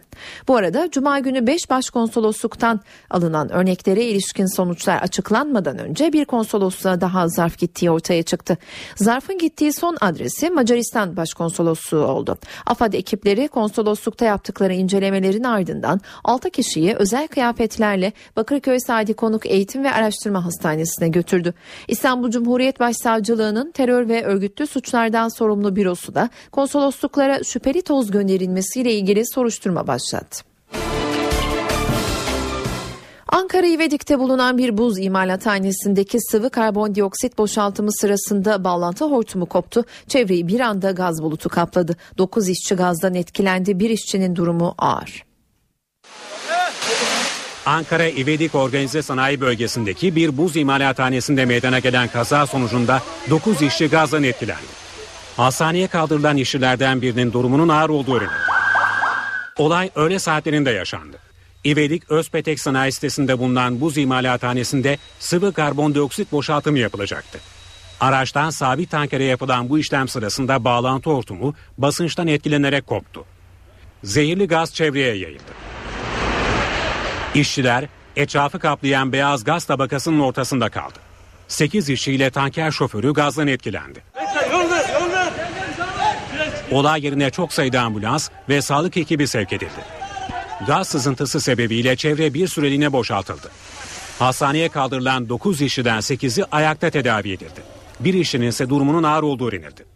[0.48, 2.80] Bu arada Cuma günü 5 başkonsolosluktan
[3.10, 8.56] alınan örneklere ilişkin sonuçlar açıklanmadan önce bir konsolosluğa daha zarf gittiği ortaya çıktı.
[8.96, 12.38] Zarfın gittiği son adresi Macaristan Başkonsolosluğu oldu.
[12.66, 19.92] AFAD ekipleri konsoloslukta yaptıkları incelemelerin ardından 6 kişiyi özel kıyafetlerle Bakırköy Sadi Konuk Eğitim ve
[19.92, 21.54] Araştırma Hastanesi'ne götürdü.
[21.88, 29.22] İstanbul Cumhuriyet Başsavcılığı'nın terör ve örgütlü suçlardan sorumlu bürosu da konsolosluklara şüpheli toz gönderilmesiyle ilgili
[29.26, 30.51] soruşturma başlattı.
[33.32, 39.84] Ankara İvedik'te bulunan bir buz imalathanesindeki sıvı karbondioksit boşaltımı sırasında bağlantı hortumu koptu.
[40.08, 41.96] Çevreyi bir anda gaz bulutu kapladı.
[42.18, 43.78] 9 işçi gazdan etkilendi.
[43.78, 45.24] Bir işçinin durumu ağır.
[47.66, 54.22] Ankara İvedik Organize Sanayi Bölgesi'ndeki bir buz imalathanesinde meydana gelen kaza sonucunda 9 işçi gazdan
[54.22, 54.72] etkilendi.
[55.36, 58.52] Hastaneye kaldırılan işçilerden birinin durumunun ağır olduğu öğrenildi.
[59.58, 61.21] Olay öğle saatlerinde yaşandı.
[61.64, 67.40] İvedik Özpetek Sanayi Sitesi'nde bulunan buz imalathanesinde sıvı karbondioksit boşaltımı yapılacaktı.
[68.00, 73.24] Araçtan sabit tankere yapılan bu işlem sırasında bağlantı hortumu basınçtan etkilenerek koptu.
[74.04, 75.52] Zehirli gaz çevreye yayıldı.
[77.34, 80.98] İşçiler etrafı kaplayan beyaz gaz tabakasının ortasında kaldı.
[81.48, 84.02] 8 işçiyle tanker şoförü gazdan etkilendi.
[86.70, 90.01] Olay yerine çok sayıda ambulans ve sağlık ekibi sevk edildi.
[90.66, 93.50] Gaz sızıntısı sebebiyle çevre bir süreliğine boşaltıldı.
[94.18, 97.62] Hastaneye kaldırılan 9 işçiden 8'i ayakta tedavi edildi.
[98.00, 99.91] Bir işçinin ise durumunun ağır olduğu öğrenildi.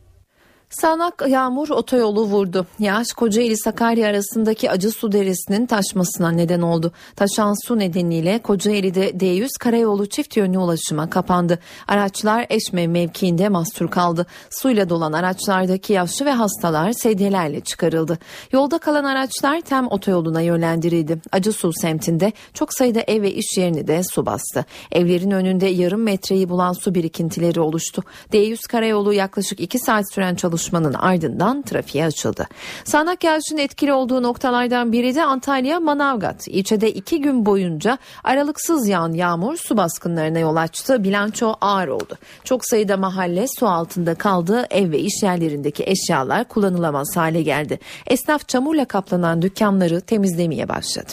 [0.71, 2.67] Sağnak yağmur otoyolu vurdu.
[2.79, 6.93] Yağış Kocaeli Sakarya arasındaki Acı Su Deresi'nin taşmasına neden oldu.
[7.17, 11.59] Taşan su nedeniyle Kocaeli'de D100 karayolu çift yönlü ulaşıma kapandı.
[11.89, 14.27] Araçlar Eşme mevkiinde mahsur kaldı.
[14.51, 18.19] Suyla dolan araçlardaki yaşlı ve hastalar sedyelerle çıkarıldı.
[18.53, 21.19] Yolda kalan araçlar Tem otoyoluna yönlendirildi.
[21.33, 24.65] Acı Su semtinde çok sayıda ev ve iş yerini de su bastı.
[24.93, 28.03] Evlerin önünde yarım metreyi bulan su birikintileri oluştu.
[28.33, 32.47] D100 karayolu yaklaşık 2 saat süren çalışma çalışmanın ardından trafiğe açıldı.
[32.85, 36.49] Sağnak yağışın etkili olduğu noktalardan biri de Antalya Manavgat.
[36.49, 41.05] İlçede iki gün boyunca aralıksız yağan yağmur su baskınlarına yol açtı.
[41.05, 42.19] Bilanço ağır oldu.
[42.45, 44.67] Çok sayıda mahalle su altında kaldı.
[44.71, 47.79] Ev ve iş yerlerindeki eşyalar kullanılamaz hale geldi.
[48.07, 51.13] Esnaf çamurla kaplanan dükkanları temizlemeye başladı.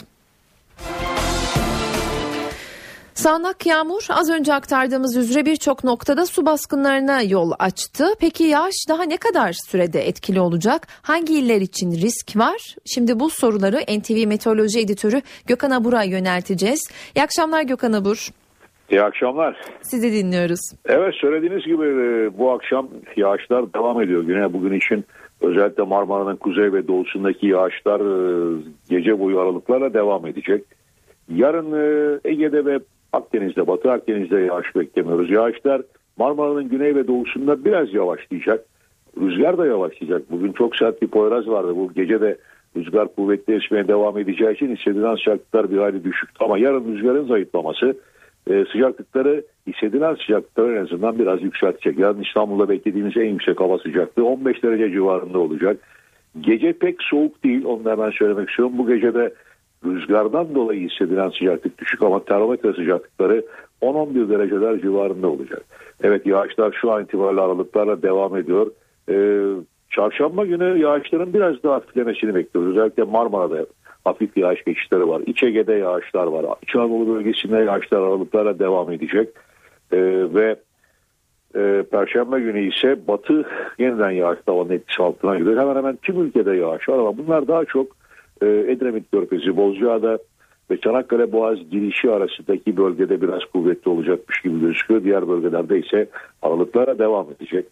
[3.13, 8.05] Sağnak yağmur az önce aktardığımız üzere birçok noktada su baskınlarına yol açtı.
[8.19, 10.87] Peki yağış daha ne kadar sürede etkili olacak?
[11.01, 12.75] Hangi iller için risk var?
[12.85, 16.91] Şimdi bu soruları NTV Meteoroloji Editörü Gökhan Abur'a yönelteceğiz.
[17.15, 18.29] İyi akşamlar Gökhan Abur.
[18.91, 19.61] İyi akşamlar.
[19.81, 20.59] Sizi dinliyoruz.
[20.85, 24.23] Evet söylediğiniz gibi e, bu akşam yağışlar devam ediyor.
[24.23, 25.05] Güne bugün için
[25.41, 30.63] özellikle Marmara'nın kuzey ve doğusundaki yağışlar e, gece boyu aralıklarla devam edecek.
[31.29, 32.79] Yarın e, Ege'de ve
[33.13, 35.31] Akdeniz'de, Batı Akdeniz'de yağış beklemiyoruz.
[35.31, 35.81] Yağışlar
[36.17, 38.65] Marmara'nın güney ve doğusunda biraz yavaşlayacak.
[39.21, 40.31] Rüzgar da yavaşlayacak.
[40.31, 41.75] Bugün çok sert bir poyraz vardı.
[41.75, 42.37] Bu gece de
[42.77, 46.45] rüzgar kuvvetli esmeye devam edeceği için hissedilen sıcaklıklar bir hayli düşüktü.
[46.45, 47.97] Ama yarın rüzgarın zayıflaması
[48.49, 51.99] e, sıcaklıkları hissedilen sıcaklıkları en azından biraz yükseltecek.
[51.99, 55.77] Yarın İstanbul'da beklediğimiz en yüksek hava sıcaklığı 15 derece civarında olacak.
[56.41, 58.77] Gece pek soğuk değil onu hemen söylemek istiyorum.
[58.77, 59.33] Bu gece de
[59.85, 63.45] rüzgardan dolayı hissedilen sıcaklık düşük ama termometre sıcaklıkları
[63.81, 65.61] 10-11 dereceler civarında olacak.
[66.03, 68.71] Evet yağışlar şu an itibariyle aralıklarla devam ediyor.
[69.09, 69.41] Ee,
[69.89, 72.77] çarşamba günü yağışların biraz daha hafiflemesini bekliyoruz.
[72.77, 73.65] Özellikle Marmara'da
[74.05, 75.21] hafif yağış geçişleri var.
[75.25, 76.45] İç Ege'de yağışlar var.
[76.61, 79.29] İç Anadolu bölgesinde yağışlar aralıklarla devam edecek.
[79.91, 79.97] Ee,
[80.33, 80.55] ve
[81.55, 83.45] e, Perşembe günü ise batı
[83.79, 85.61] yeniden yağış havanın etkisi altına giriyor.
[85.61, 87.87] Hemen hemen tüm ülkede yağış var ama bunlar daha çok
[88.41, 90.17] e, Edremit Körfezi, Bozcaada
[90.71, 95.03] ve Çanakkale Boğaz girişi arasındaki bölgede biraz kuvvetli olacakmış gibi gözüküyor.
[95.03, 96.09] Diğer bölgelerde ise
[96.41, 97.65] aralıklara devam edecek.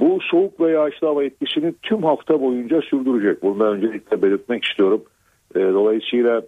[0.00, 3.42] Bu soğuk ve yağışlı hava etkisini tüm hafta boyunca sürdürecek.
[3.42, 5.02] Bunu da öncelikle belirtmek istiyorum.
[5.54, 6.42] E, dolayısıyla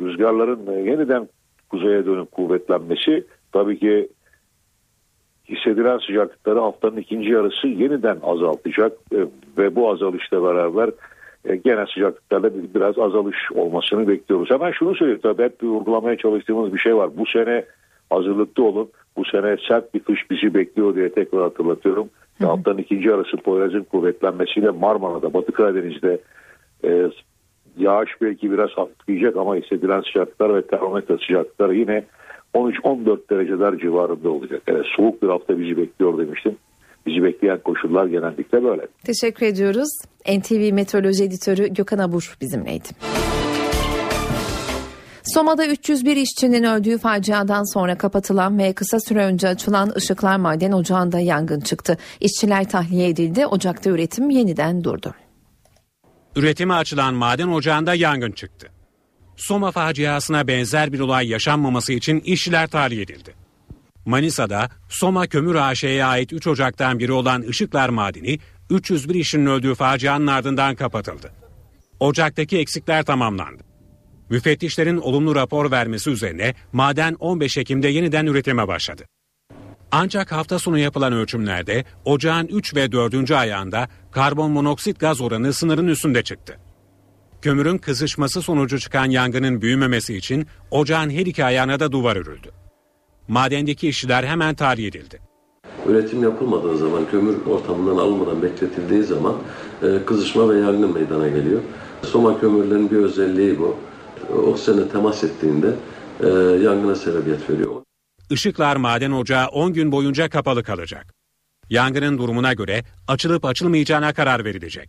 [0.00, 1.28] rüzgarların e, yeniden
[1.68, 4.08] kuzeye dönüp kuvvetlenmesi tabii ki
[5.48, 9.18] hissedilen sıcaklıkları haftanın ikinci yarısı yeniden azaltacak e,
[9.58, 10.90] ve bu azalışla beraber
[11.44, 14.50] e, gene sıcaklıklarda biraz azalış olmasını bekliyoruz.
[14.50, 17.10] Hemen şunu söyleyeyim tabii hep bir vurgulamaya çalıştığımız bir şey var.
[17.16, 17.64] Bu sene
[18.10, 18.90] hazırlıklı olun.
[19.16, 22.08] Bu sene sert bir kış bizi bekliyor diye tekrar hatırlatıyorum.
[22.38, 22.48] Hı hı.
[22.48, 26.20] Haftanın ikinci arası Poyraz'ın kuvvetlenmesiyle Marmara'da, Batı Karadeniz'de
[26.84, 27.10] e,
[27.78, 32.04] yağış belki biraz hafifleyecek ama hissedilen sıcaklıklar ve termometre sıcaklıkları yine
[32.54, 34.62] 13-14 dereceler civarında olacak.
[34.66, 36.56] Yani soğuk bir hafta bizi bekliyor demiştim
[37.06, 38.86] bizi bekleyen koşullar genellikle böyle.
[39.04, 39.88] Teşekkür ediyoruz.
[40.28, 42.88] NTV Meteoroloji Editörü Gökhan Abur bizimleydi.
[45.34, 51.20] Soma'da 301 işçinin öldüğü faciadan sonra kapatılan ve kısa süre önce açılan Işıklar Maden Ocağı'nda
[51.20, 51.96] yangın çıktı.
[52.20, 55.14] İşçiler tahliye edildi, ocakta üretim yeniden durdu.
[56.36, 58.68] Üretime açılan maden ocağında yangın çıktı.
[59.36, 63.39] Soma faciasına benzer bir olay yaşanmaması için işçiler tahliye edildi.
[64.04, 68.38] Manisa'da Soma Kömür AŞ'ye ait 3 ocaktan biri olan Işıklar Madeni
[68.70, 71.32] 301 işçinin öldüğü facianın ardından kapatıldı.
[72.00, 73.62] Ocaktaki eksikler tamamlandı.
[74.30, 79.04] Müfettişlerin olumlu rapor vermesi üzerine maden 15 Ekim'de yeniden üretime başladı.
[79.92, 83.30] Ancak hafta sonu yapılan ölçümlerde ocağın 3 ve 4.
[83.30, 86.58] ayağında karbon monoksit gaz oranı sınırın üstünde çıktı.
[87.42, 92.59] Kömürün kızışması sonucu çıkan yangının büyümemesi için ocağın her iki ayağına da duvar örüldü.
[93.30, 95.20] Madendeki işçiler hemen tahliye edildi.
[95.86, 99.36] Üretim yapılmadığı zaman, kömür ortamından alınmadan bekletildiği zaman
[99.82, 101.60] e, kızışma ve yangın meydana geliyor.
[102.02, 103.76] Soma kömürlerin bir özelliği bu.
[104.32, 105.74] Oksijene temas ettiğinde
[106.20, 106.26] e,
[106.64, 107.70] yangına sebebiyet veriyor.
[108.30, 111.14] Işıklar Maden Ocağı 10 gün boyunca kapalı kalacak.
[111.68, 114.88] Yangının durumuna göre açılıp açılmayacağına karar verilecek.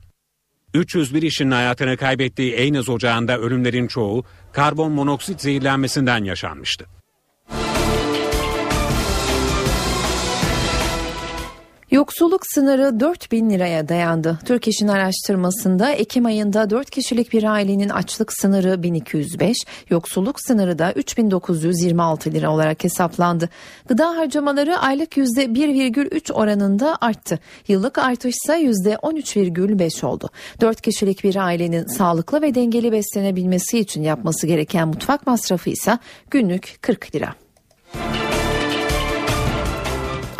[0.73, 4.23] 301 işin hayatını kaybettiği Eynez Ocağı'nda ölümlerin çoğu
[4.53, 6.85] karbon monoksit zehirlenmesinden yaşanmıştı.
[11.91, 14.39] Yoksulluk sınırı 4 bin liraya dayandı.
[14.45, 19.57] Türk İş'in araştırmasında Ekim ayında 4 kişilik bir ailenin açlık sınırı 1205,
[19.89, 23.49] yoksulluk sınırı da 3926 lira olarak hesaplandı.
[23.87, 27.39] Gıda harcamaları aylık %1,3 oranında arttı.
[27.67, 30.29] Yıllık artışsa %13,5 oldu.
[30.61, 36.77] 4 kişilik bir ailenin sağlıklı ve dengeli beslenebilmesi için yapması gereken mutfak masrafı ise günlük
[36.81, 37.35] 40 lira.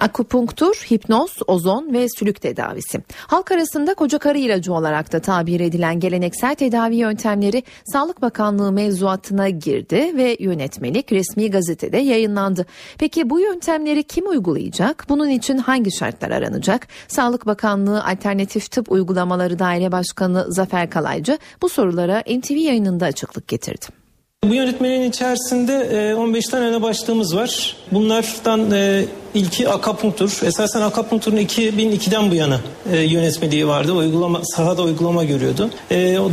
[0.01, 3.01] Akupunktur, hipnoz, ozon ve sülük tedavisi.
[3.17, 9.49] Halk arasında koca karı ilacı olarak da tabir edilen geleneksel tedavi yöntemleri Sağlık Bakanlığı mevzuatına
[9.49, 12.65] girdi ve yönetmelik resmi gazetede yayınlandı.
[12.97, 15.05] Peki bu yöntemleri kim uygulayacak?
[15.09, 16.87] Bunun için hangi şartlar aranacak?
[17.07, 24.00] Sağlık Bakanlığı Alternatif Tıp Uygulamaları Daire Başkanı Zafer Kalaycı bu sorulara NTV yayınında açıklık getirdi.
[24.47, 27.75] Bu yönetmenin içerisinde 15 e, tane başlığımız var.
[27.91, 30.39] Bunlardan e, ilki akapunktur.
[30.45, 32.59] Esasen akapunkturun 2002'den bu yana
[32.91, 33.91] e, yönetmeliği vardı.
[33.91, 35.69] Uygulama sahada uygulama görüyordu.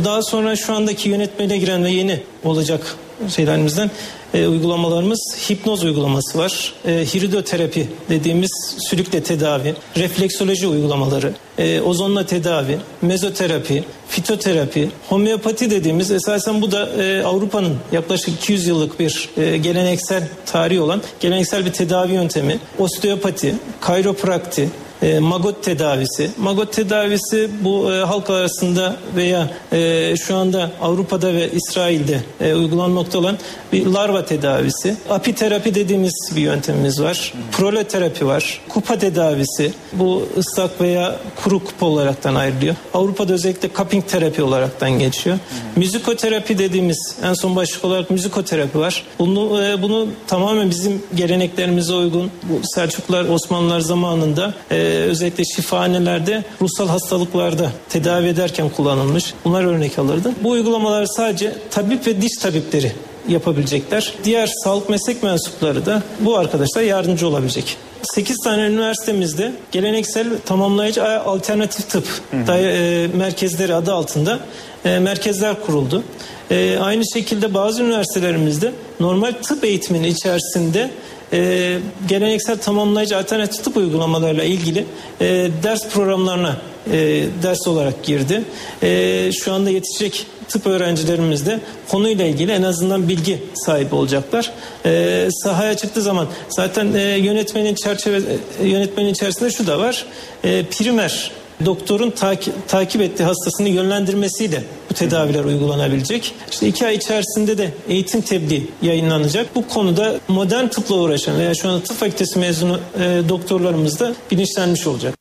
[0.05, 2.95] Daha sonra şu andaki yönetmeliğe giren ve yeni olacak
[3.35, 3.91] şeylerimizden
[4.33, 6.73] e, uygulamalarımız hipnoz uygulaması var.
[6.85, 16.61] E, hiridoterapi dediğimiz sülükle tedavi, refleksoloji uygulamaları, e, ozonla tedavi, mezoterapi, fitoterapi, homeopati dediğimiz esasen
[16.61, 22.13] bu da e, Avrupa'nın yaklaşık 200 yıllık bir e, geleneksel tarihi olan geleneksel bir tedavi
[22.13, 24.69] yöntemi, osteopati, kayroprakti,
[25.01, 26.31] e, magot tedavisi.
[26.37, 33.19] Magot tedavisi bu e, halk arasında veya e, şu anda Avrupa'da ve İsrail'de e, uygulanmakta
[33.19, 33.37] olan
[33.73, 34.95] bir larva tedavisi.
[35.09, 37.33] Apiterapi dediğimiz bir yöntemimiz var.
[37.51, 38.61] Proloterapi var.
[38.69, 39.73] Kupa tedavisi.
[39.93, 42.75] Bu ıslak veya kuru kupa olaraktan ayrılıyor.
[42.93, 45.37] Avrupa'da özellikle cupping terapi olaraktan geçiyor.
[45.75, 49.03] Müzikoterapi dediğimiz en son başlık olarak müzikoterapi var.
[49.19, 56.87] Bunu, e, bunu tamamen bizim geleneklerimize uygun bu Selçuklar Osmanlılar zamanında e, özellikle şifahanelerde ruhsal
[56.87, 59.33] hastalıklarda tedavi ederken kullanılmış.
[59.45, 60.33] Bunlar örnek alırdı.
[60.43, 62.91] Bu uygulamalar sadece tabip ve diş tabipleri
[63.27, 64.13] yapabilecekler.
[64.23, 67.77] Diğer sağlık meslek mensupları da bu arkadaşlar yardımcı olabilecek.
[68.03, 72.07] 8 tane üniversitemizde geleneksel tamamlayıcı alternatif tıp
[72.49, 74.39] e, merkezleri adı altında
[74.85, 76.03] e, merkezler kuruldu.
[76.51, 80.91] E, aynı şekilde bazı üniversitelerimizde normal tıp eğitiminin içerisinde
[81.33, 81.77] e,
[82.07, 84.85] geleneksel tamamlayıcı alternatif tıp uygulamalarıyla ilgili
[85.21, 86.57] e, ders programlarına
[86.91, 88.43] e, ders olarak girdi.
[88.83, 91.59] E, şu anda yetişecek tıp öğrencilerimiz de
[91.89, 94.51] konuyla ilgili en azından bilgi sahibi olacaklar.
[94.85, 98.21] E, sahaya çıktığı zaman zaten e, yönetmenin çerçeve
[98.61, 100.05] e, yönetmenin içerisinde şu da var.
[100.43, 101.31] E, primer
[101.65, 106.33] doktorun taki, takip ettiği hastasını yönlendirmesiyle bu tedaviler uygulanabilecek.
[106.51, 109.55] İşte iki ay içerisinde de eğitim tebliğ yayınlanacak.
[109.55, 114.87] Bu konuda modern tıpla uğraşan veya şu anda tıp fakültesi mezunu e, doktorlarımız da bilinçlenmiş
[114.87, 115.18] olacak.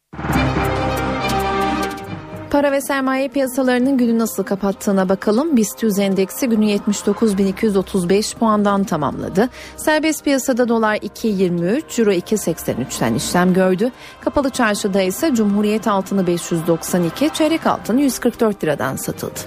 [2.51, 5.57] Para ve sermaye piyasalarının günü nasıl kapattığına bakalım.
[5.57, 9.49] BIST 100 endeksi günü 79.235 puandan tamamladı.
[9.77, 13.93] Serbest piyasada dolar 2.23, euro 2.83'ten işlem gördü.
[14.21, 19.41] Kapalı çarşıda ise Cumhuriyet altını 592, çeyrek altın 144 liradan satıldı.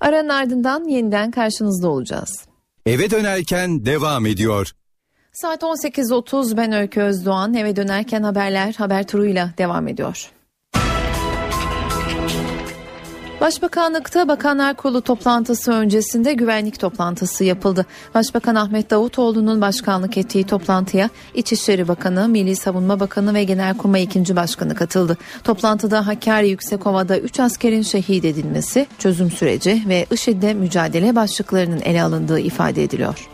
[0.00, 2.44] Aranın ardından yeniden karşınızda olacağız.
[2.86, 4.70] Eve dönerken devam ediyor.
[5.32, 10.30] Saat 18.30 ben Öykü Özdoğan eve dönerken haberler haber turuyla devam ediyor.
[13.40, 17.86] Başbakanlıkta Bakanlar Kurulu toplantısı öncesinde güvenlik toplantısı yapıldı.
[18.14, 24.36] Başbakan Ahmet Davutoğlu'nun başkanlık ettiği toplantıya İçişleri Bakanı, Milli Savunma Bakanı ve Genelkurmay 2.
[24.36, 25.18] Başkanı katıldı.
[25.44, 32.40] Toplantıda Hakkari Yüksekova'da 3 askerin şehit edilmesi, çözüm süreci ve IŞİD'le mücadele başlıklarının ele alındığı
[32.40, 33.28] ifade ediliyor.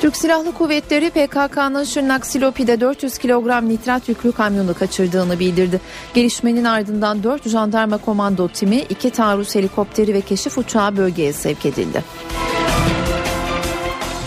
[0.00, 5.80] Türk Silahlı Kuvvetleri PKK'nın Şırnak Silopi'de 400 kilogram nitrat yüklü kamyonu kaçırdığını bildirdi.
[6.14, 12.04] Gelişmenin ardından 4 jandarma komando timi, 2 taarruz helikopteri ve keşif uçağı bölgeye sevk edildi.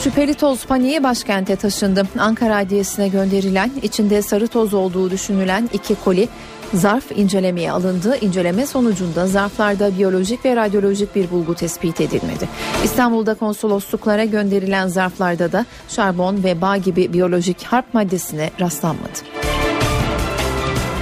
[0.03, 2.03] Şüpheli toz paniği başkente taşındı.
[2.19, 6.27] Ankara Adliyesi'ne gönderilen, içinde sarı toz olduğu düşünülen iki koli
[6.73, 8.17] Zarf incelemeye alındı.
[8.21, 12.49] İnceleme sonucunda zarflarda biyolojik ve radyolojik bir bulgu tespit edilmedi.
[12.83, 19.19] İstanbul'da konsolosluklara gönderilen zarflarda da şarbon ve bağ gibi biyolojik harp maddesine rastlanmadı.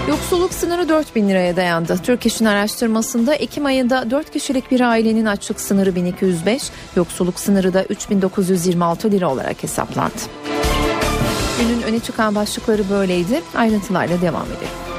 [0.09, 1.97] Yoksulluk sınırı 4 bin liraya dayandı.
[2.03, 6.63] Türk İş'in araştırmasında Ekim ayında 4 kişilik bir ailenin açlık sınırı 1205,
[6.95, 10.21] yoksulluk sınırı da 3926 lira olarak hesaplandı.
[11.59, 13.41] Günün öne çıkan başlıkları böyleydi.
[13.55, 14.90] Ayrıntılarla devam edelim.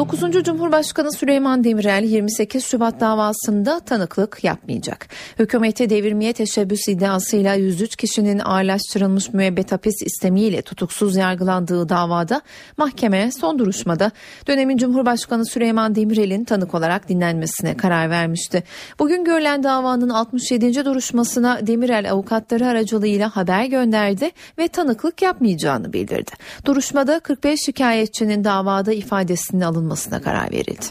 [0.00, 0.20] 9.
[0.44, 5.08] Cumhurbaşkanı Süleyman Demirel 28 Şubat davasında tanıklık yapmayacak.
[5.38, 12.40] Hükümeti devirmeye teşebbüs iddiasıyla 103 kişinin ağırlaştırılmış müebbet hapis istemiyle tutuksuz yargılandığı davada
[12.76, 14.10] mahkeme son duruşmada
[14.46, 18.62] dönemin Cumhurbaşkanı Süleyman Demirel'in tanık olarak dinlenmesine karar vermişti.
[18.98, 20.84] Bugün görülen davanın 67.
[20.84, 26.30] duruşmasına Demirel avukatları aracılığıyla haber gönderdi ve tanıklık yapmayacağını bildirdi.
[26.64, 30.86] Duruşmada 45 şikayetçinin davada ifadesinin alınması alınmasına karar verildi.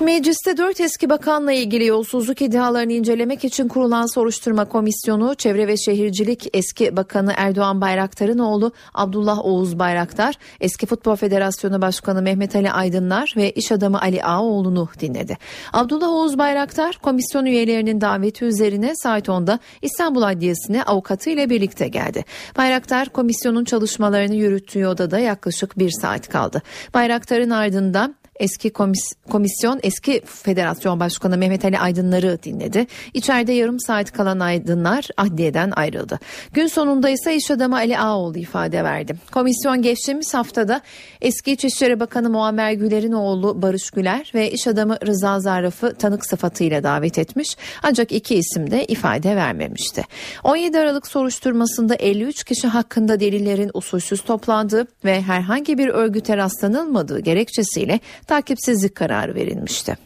[0.00, 6.48] Mecliste dört eski bakanla ilgili yolsuzluk iddialarını incelemek için kurulan soruşturma komisyonu Çevre ve Şehircilik
[6.52, 13.34] eski bakanı Erdoğan Bayraktar'ın oğlu Abdullah Oğuz Bayraktar, eski Futbol Federasyonu Başkanı Mehmet Ali Aydınlar
[13.36, 15.38] ve iş adamı Ali Ağaoğlu'nu dinledi.
[15.72, 22.24] Abdullah Oğuz Bayraktar komisyon üyelerinin daveti üzerine saat 10'da İstanbul Adliyesi'ne avukatıyla birlikte geldi.
[22.56, 26.62] Bayraktar komisyonun çalışmalarını yürüttüğü odada yaklaşık bir saat kaldı.
[26.94, 32.86] Bayraktar'ın ardından eski komis, komisyon eski federasyon başkanı Mehmet Ali Aydınlar'ı dinledi.
[33.14, 36.18] İçeride yarım saat kalan Aydınlar adliyeden ayrıldı.
[36.52, 39.14] Gün sonunda ise iş adamı Ali Ağoğlu ifade verdi.
[39.32, 40.80] Komisyon geçtiğimiz haftada
[41.20, 46.82] eski İçişleri Bakanı Muammer Güler'in oğlu Barış Güler ve iş adamı Rıza Zarraf'ı tanık sıfatıyla
[46.82, 47.56] davet etmiş.
[47.82, 50.04] Ancak iki isim de ifade vermemişti.
[50.44, 58.00] 17 Aralık soruşturmasında 53 kişi hakkında delillerin usulsüz toplandığı ve herhangi bir örgüte rastlanılmadığı gerekçesiyle
[58.28, 59.96] takipsizlik kararı verilmişti.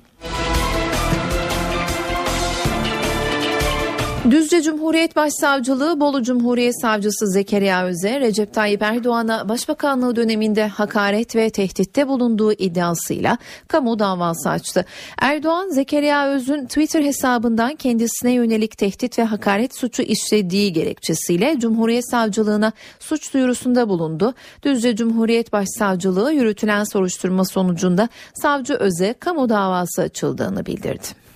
[4.31, 11.51] Düzce Cumhuriyet Başsavcılığı Bolu Cumhuriyet Savcısı Zekeriya Öze, Recep Tayyip Erdoğan'a başbakanlığı döneminde hakaret ve
[11.51, 14.85] tehditte bulunduğu iddiasıyla kamu davası açtı.
[15.19, 22.73] Erdoğan, Zekeriya Öz'ün Twitter hesabından kendisine yönelik tehdit ve hakaret suçu işlediği gerekçesiyle Cumhuriyet Savcılığına
[23.01, 24.35] suç duyurusunda bulundu.
[24.63, 31.32] Düzce Cumhuriyet Başsavcılığı yürütülen soruşturma sonucunda savcı Öze kamu davası açıldığını bildirdi.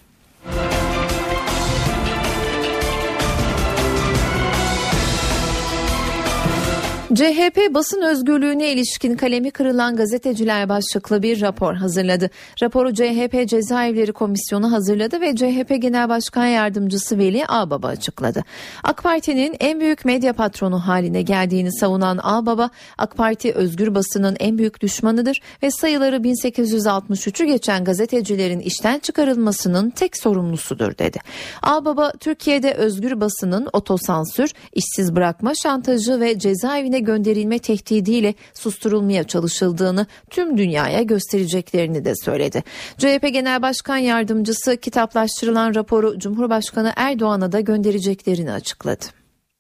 [7.15, 12.31] CHP basın özgürlüğüne ilişkin kalemi kırılan gazeteciler başlıklı bir rapor hazırladı.
[12.63, 18.45] Raporu CHP Cezaevleri Komisyonu hazırladı ve CHP Genel Başkan Yardımcısı Veli Ağbaba açıkladı.
[18.85, 24.59] AK Parti'nin en büyük medya patronu haline geldiğini savunan Ağbaba, AK Parti özgür basının en
[24.59, 31.19] büyük düşmanıdır ve sayıları 1863'ü geçen gazetecilerin işten çıkarılmasının tek sorumlusudur dedi.
[31.63, 40.59] Ağbaba, Türkiye'de özgür basının otosansür, işsiz bırakma şantajı ve cezaevine gönderilme tehdidiyle susturulmaya çalışıldığını tüm
[40.59, 42.65] dünyaya göstereceklerini de söyledi.
[42.99, 49.05] CHP Genel Başkan Yardımcısı kitaplaştırılan raporu Cumhurbaşkanı Erdoğan'a da göndereceklerini açıkladı.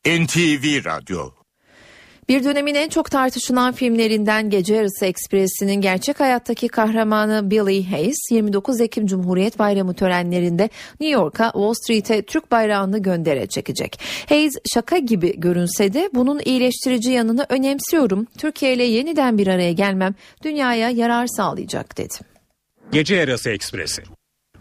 [0.06, 1.35] NTV Radyo
[2.28, 8.80] bir dönemin en çok tartışılan filmlerinden Gece Yarısı Ekspresi'nin gerçek hayattaki kahramanı Billy Hayes 29
[8.80, 10.70] Ekim Cumhuriyet Bayramı törenlerinde
[11.00, 14.00] New York'a Wall Street'e Türk bayrağını göndere çekecek.
[14.28, 18.26] Hayes şaka gibi görünse de bunun iyileştirici yanını önemsiyorum.
[18.38, 20.14] Türkiye ile yeniden bir araya gelmem
[20.44, 22.14] dünyaya yarar sağlayacak dedi.
[22.92, 24.02] Gece Yarısı Ekspresi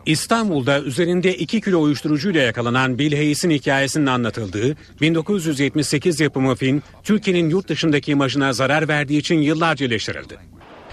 [0.05, 7.67] İstanbul'da üzerinde 2 kilo uyuşturucuyla yakalanan Bill Hayes'in hikayesinin anlatıldığı 1978 yapımı film Türkiye'nin yurt
[7.67, 10.37] dışındaki imajına zarar verdiği için yıllarca eleştirildi.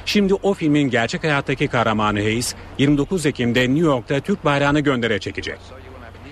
[0.06, 5.58] Şimdi o filmin gerçek hayattaki kahramanı Hayes 29 Ekim'de New York'ta Türk bayrağını göndere çekecek.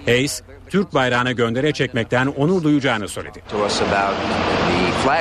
[0.04, 3.42] Hayes, Türk bayrağını göndere çekmekten onur duyacağını söyledi.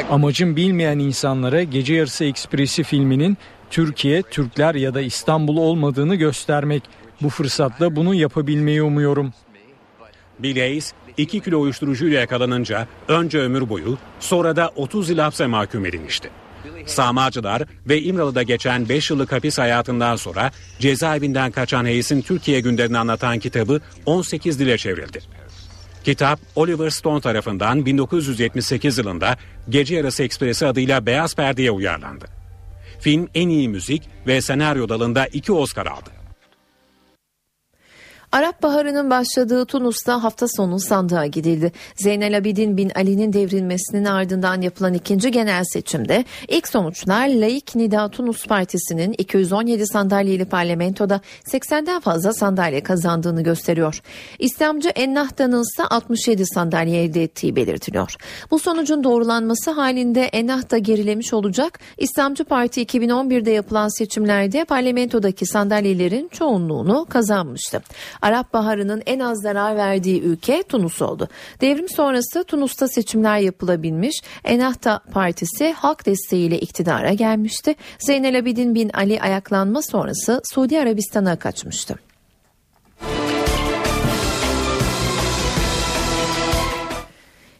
[0.10, 3.38] Amacım bilmeyen insanlara Gece Yarısı Ekspresi filminin
[3.70, 6.84] Türkiye, Türkler ya da İstanbul olmadığını göstermek.
[7.22, 9.34] Bu fırsatla bunu yapabilmeyi umuyorum.
[10.40, 15.86] Bill Hayes 2 kilo uyuşturucuyla yakalanınca önce ömür boyu sonra da 30 yıl hapse mahkum
[15.86, 16.30] edilmişti.
[16.86, 23.40] Sağmacılar ve İmralı'da geçen 5 yıllık hapis hayatından sonra cezaevinden kaçan Hayes'in Türkiye günlerini anlatan
[23.40, 25.20] kitabı 18 dile çevrildi.
[26.04, 29.38] Kitap Oliver Stone tarafından 1978 yılında
[29.70, 32.26] Gece Yarısı Ekspresi adıyla Beyaz Perde'ye uyarlandı.
[33.00, 36.19] Film en iyi müzik ve senaryo dalında iki Oscar aldı.
[38.32, 41.72] Arap Baharı'nın başladığı Tunus'ta hafta sonu sandığa gidildi.
[41.96, 48.46] Zeynel Abidin bin Ali'nin devrilmesinin ardından yapılan ikinci genel seçimde ilk sonuçlar Laik Nida Tunus
[48.46, 54.02] Partisi'nin 217 sandalyeli parlamentoda 80'den fazla sandalye kazandığını gösteriyor.
[54.40, 58.16] İslamcı Ennahda'nın ise 67 sandalye elde ettiği belirtiliyor.
[58.52, 61.80] Bu sonucun doğrulanması halinde Ennahda gerilemiş olacak.
[61.98, 67.82] İslamcı Parti 2011'de yapılan seçimlerde parlamentodaki sandalyelerin çoğunluğunu kazanmıştı.
[68.22, 71.28] Arap Baharı'nın en az zarar verdiği ülke Tunus oldu.
[71.62, 74.22] Devrim sonrası Tunus'ta seçimler yapılabilmiş.
[74.44, 77.76] Ennahda Partisi halk desteğiyle iktidara gelmişti.
[78.00, 82.09] Zeynel Abidin bin Ali ayaklanma sonrası Suudi Arabistan'a kaçmıştı.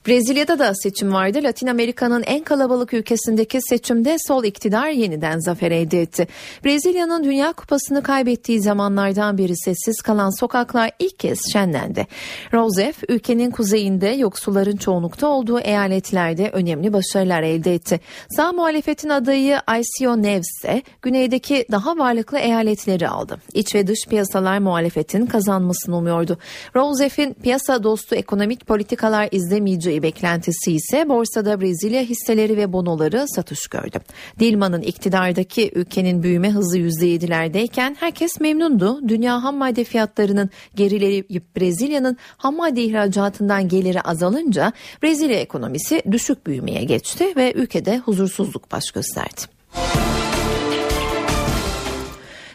[0.10, 1.40] Brezilya'da da seçim vardı.
[1.44, 6.28] Latin Amerika'nın en kalabalık ülkesindeki seçimde sol iktidar yeniden zafer elde etti.
[6.66, 12.08] Brezilya'nın Dünya Kupası'nı kaybettiği zamanlardan beri sessiz kalan sokaklar ilk kez şenlendi.
[12.54, 18.00] Rousseff ülkenin kuzeyinde yoksulların çoğunlukta olduğu eyaletlerde önemli başarılar elde etti.
[18.30, 23.38] Sağ muhalefetin adayı Aisio Neves ise güneydeki daha varlıklı eyaletleri aldı.
[23.54, 26.38] İç ve dış piyasalar muhalefetin kazanmasını umuyordu.
[26.76, 34.00] Rousseff'in piyasa dostu ekonomik politikalar izlemeyeceği beklentisi ise borsada Brezilya hisseleri ve bonoları satış gördü.
[34.40, 39.08] Dilma'nın iktidardaki ülkenin büyüme hızı %7'lerdeyken herkes memnundu.
[39.08, 44.74] Dünya ham madde fiyatlarının gerileyip Brezilya'nın ham madde ihracatından geliri azalınca
[45.04, 49.42] Brezilya ekonomisi düşük büyümeye geçti ve ülkede huzursuzluk baş gösterdi.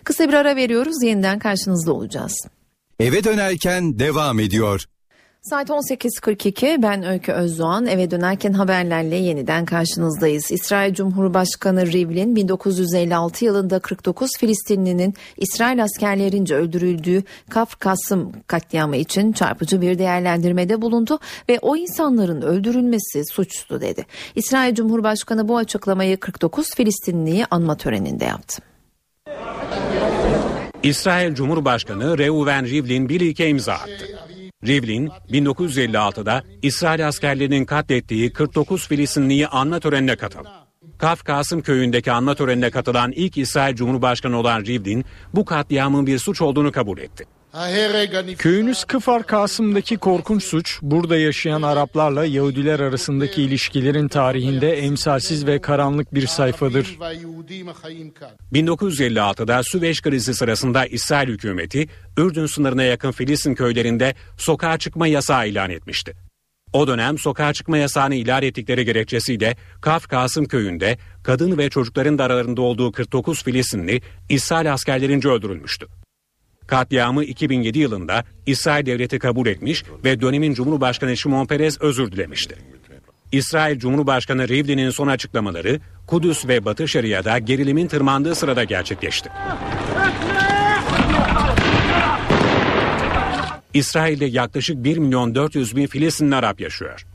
[0.05, 1.03] Kısa bir ara veriyoruz.
[1.03, 2.47] Yeniden karşınızda olacağız.
[3.01, 4.85] Eve dönerken devam ediyor.
[5.51, 10.51] Saat 18.42 ben Öykü Özdoğan eve dönerken haberlerle yeniden karşınızdayız.
[10.51, 19.81] İsrail Cumhurbaşkanı Rivlin 1956 yılında 49 Filistinlinin İsrail askerlerince öldürüldüğü Kaf Kasım katliamı için çarpıcı
[19.81, 21.19] bir değerlendirmede bulundu
[21.49, 24.07] ve o insanların öldürülmesi suçtu dedi.
[24.35, 28.63] İsrail Cumhurbaşkanı bu açıklamayı 49 Filistinliyi anma töreninde yaptı.
[30.83, 34.24] İsrail Cumhurbaşkanı Reuven Rivlin bir ilke imza attı.
[34.67, 40.49] Rivlin 1956'da İsrail askerlerinin katlettiği 49 Filistinliyi anma törenine katıldı.
[40.99, 45.05] Kaf Kasım köyündeki anma törenine katılan ilk İsrail Cumhurbaşkanı olan Rivlin
[45.35, 47.25] bu katliamın bir suç olduğunu kabul etti.
[48.39, 56.15] Köyünüz Kıfar Kasım'daki korkunç suç, burada yaşayan Araplarla Yahudiler arasındaki ilişkilerin tarihinde emsalsiz ve karanlık
[56.15, 56.99] bir sayfadır.
[58.53, 61.89] 1956'da Süveyş krizi sırasında İsrail hükümeti,
[62.19, 66.15] Ürdün sınırına yakın Filistin köylerinde sokağa çıkma yasağı ilan etmişti.
[66.73, 72.25] O dönem sokağa çıkma yasağını ilan ettikleri gerekçesiyle Kaf Kasım köyünde kadın ve çocukların da
[72.25, 75.87] aralarında olduğu 49 Filistinli İsrail askerlerince öldürülmüştü.
[76.67, 82.57] Katliamı 2007 yılında İsrail devleti kabul etmiş ve dönemin Cumhurbaşkanı Şimon Peres özür dilemişti.
[83.33, 89.31] İsrail Cumhurbaşkanı Rivlin'in son açıklamaları Kudüs ve Batı Şeria'da gerilimin tırmandığı sırada gerçekleşti.
[93.75, 97.07] İsrail'de yaklaşık 1 milyon 400 bin Filistinli Arap yaşıyor.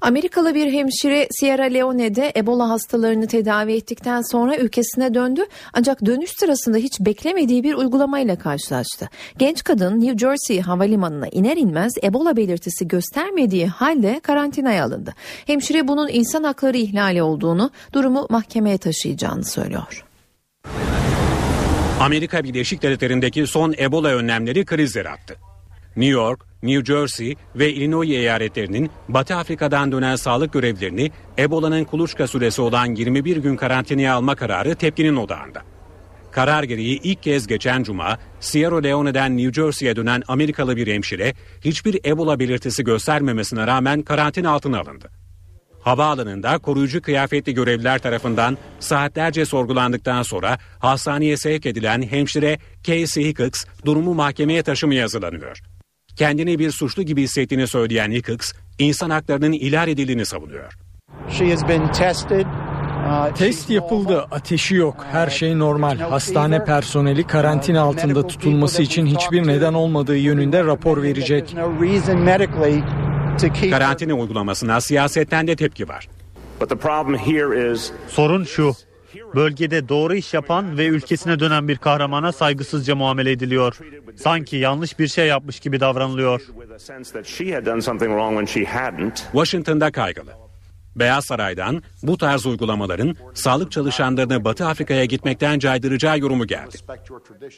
[0.00, 6.76] Amerikalı bir hemşire Sierra Leone'de Ebola hastalarını tedavi ettikten sonra ülkesine döndü ancak dönüş sırasında
[6.76, 9.08] hiç beklemediği bir uygulamayla karşılaştı.
[9.38, 15.14] Genç kadın New Jersey havalimanına iner inmez Ebola belirtisi göstermediği halde karantinaya alındı.
[15.46, 20.04] Hemşire bunun insan hakları ihlali olduğunu, durumu mahkemeye taşıyacağını söylüyor.
[22.00, 25.34] Amerika Birleşik Devletleri'ndeki son Ebola önlemleri kriz yarattı.
[25.96, 32.62] New York, New Jersey ve Illinois eyaletlerinin Batı Afrika'dan dönen sağlık görevlilerini Ebola'nın kuluçka süresi
[32.62, 35.62] olan 21 gün karantinaya alma kararı tepkinin odağında.
[36.30, 42.00] Karar gereği ilk kez geçen cuma Sierra Leone'den New Jersey'ye dönen Amerikalı bir hemşire hiçbir
[42.04, 45.10] Ebola belirtisi göstermemesine rağmen karantina altına alındı.
[45.80, 54.14] Havaalanında koruyucu kıyafetli görevliler tarafından saatlerce sorgulandıktan sonra hastaneye sevk edilen hemşire Casey Hicks durumu
[54.14, 55.62] mahkemeye taşımaya hazırlanıyor.
[56.18, 60.72] Kendini bir suçlu gibi hissettiğini söyleyen Nichols, insan haklarının ihlal edildiğini savunuyor.
[63.34, 65.98] Test yapıldı, ateşi yok, her şey normal.
[65.98, 71.56] Hastane personeli karantina altında tutulması için hiçbir neden olmadığı yönünde rapor verecek.
[73.70, 76.08] Karantina uygulamasına siyasetten de tepki var.
[78.08, 78.72] Sorun şu.
[79.34, 83.78] Bölgede doğru iş yapan ve ülkesine dönen bir kahramana saygısızca muamele ediliyor.
[84.16, 86.40] Sanki yanlış bir şey yapmış gibi davranılıyor.
[89.32, 90.48] Washington'da kaygılı.
[90.96, 96.76] Beyaz Saray'dan bu tarz uygulamaların sağlık çalışanlarını Batı Afrika'ya gitmekten caydıracağı yorumu geldi.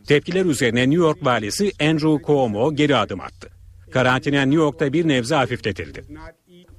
[0.09, 3.49] Tepkiler üzerine New York valisi Andrew Cuomo geri adım attı.
[3.91, 6.05] Karantina New York'ta bir nebze hafifletildi.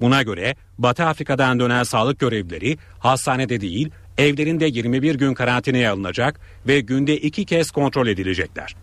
[0.02, 3.92] Buna göre Batı Afrika'dan dönen sağlık görevlileri hastanede değil
[4.22, 8.76] evlerinde 21 gün karantinaya alınacak ve günde iki kez kontrol edilecekler.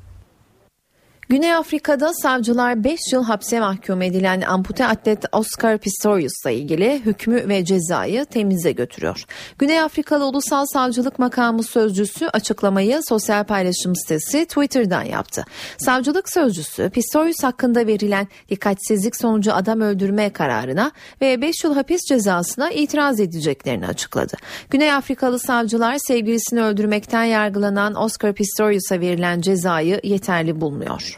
[1.30, 7.64] Güney Afrika'da savcılar 5 yıl hapse mahkum edilen ampute atlet Oscar Pistorius'la ilgili hükmü ve
[7.64, 9.24] cezayı temize götürüyor.
[9.58, 15.44] Güney Afrikalı Ulusal Savcılık Makamı Sözcüsü açıklamayı sosyal paylaşım sitesi Twitter'dan yaptı.
[15.78, 22.70] Savcılık Sözcüsü Pistorius hakkında verilen dikkatsizlik sonucu adam öldürme kararına ve 5 yıl hapis cezasına
[22.70, 24.36] itiraz edeceklerini açıkladı.
[24.70, 31.17] Güney Afrikalı savcılar sevgilisini öldürmekten yargılanan Oscar Pistorius'a verilen cezayı yeterli bulmuyor.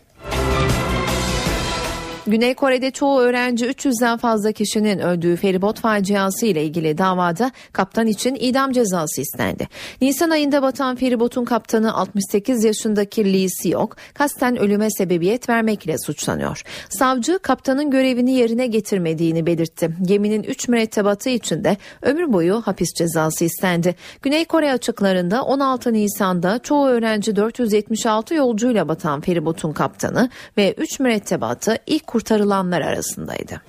[2.30, 8.36] Güney Kore'de çoğu öğrenci 300'den fazla kişinin öldüğü feribot faciası ile ilgili davada kaptan için
[8.40, 9.68] idam cezası istendi.
[10.00, 16.62] Nisan ayında batan feribotun kaptanı 68 yaşındaki Lee Seok kasten ölüme sebebiyet vermekle suçlanıyor.
[16.90, 19.90] Savcı kaptanın görevini yerine getirmediğini belirtti.
[20.02, 23.94] Geminin 3 mürettebatı için de ömür boyu hapis cezası istendi.
[24.22, 31.78] Güney Kore açıklarında 16 Nisan'da çoğu öğrenci 476 yolcuyla batan feribotun kaptanı ve 3 mürettebatı
[31.86, 33.60] ilk kurtarılanlar arasındaydı.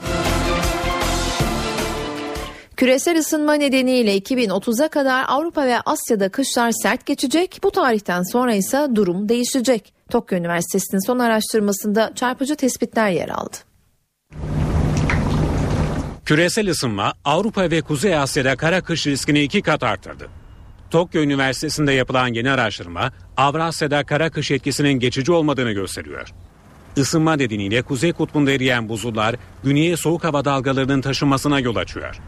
[2.78, 7.60] Küresel ısınma nedeniyle 2030'a kadar Avrupa ve Asya'da kışlar sert geçecek.
[7.64, 9.94] Bu tarihten sonra ise durum değişecek.
[10.10, 13.57] Tokyo Üniversitesi'nin son araştırmasında çarpıcı tespitler yer aldı.
[16.26, 20.28] Küresel ısınma Avrupa ve Kuzey Asya'da kara kış riskini iki kat arttırdı.
[20.90, 26.34] Tokyo Üniversitesi'nde yapılan yeni araştırma Avrasya'da kara kış etkisinin geçici olmadığını gösteriyor.
[26.95, 32.19] Isınma nedeniyle Kuzey Kutbu'nda eriyen buzullar güneye soğuk hava dalgalarının taşınmasına yol açıyor.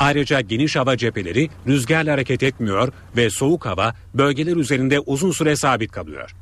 [0.00, 5.92] Ayrıca geniş hava cepheleri rüzgarla hareket etmiyor ve soğuk hava bölgeler üzerinde uzun süre sabit
[5.92, 6.34] kalıyor.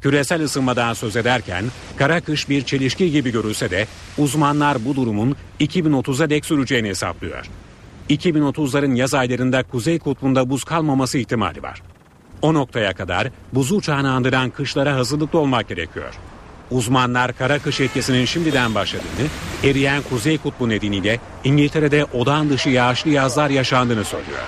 [0.00, 1.64] Küresel ısınmadan söz ederken
[1.96, 3.86] kara kış bir çelişki gibi görülse de
[4.18, 7.46] uzmanlar bu durumun 2030'a dek süreceğini hesaplıyor.
[8.10, 11.82] 2030'ların yaz aylarında Kuzey Kutbu'nda buz kalmaması ihtimali var.
[12.42, 16.14] O noktaya kadar buzu uçağını andıran kışlara hazırlıklı olmak gerekiyor.
[16.70, 19.26] Uzmanlar kara kış etkisinin şimdiden başladığını,
[19.64, 24.42] eriyen kuzey kutbu nedeniyle İngiltere'de odağın dışı yağışlı yazlar yaşandığını söylüyor.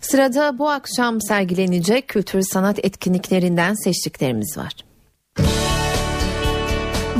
[0.00, 4.72] Sırada bu akşam sergilenecek kültür sanat etkinliklerinden seçtiklerimiz var.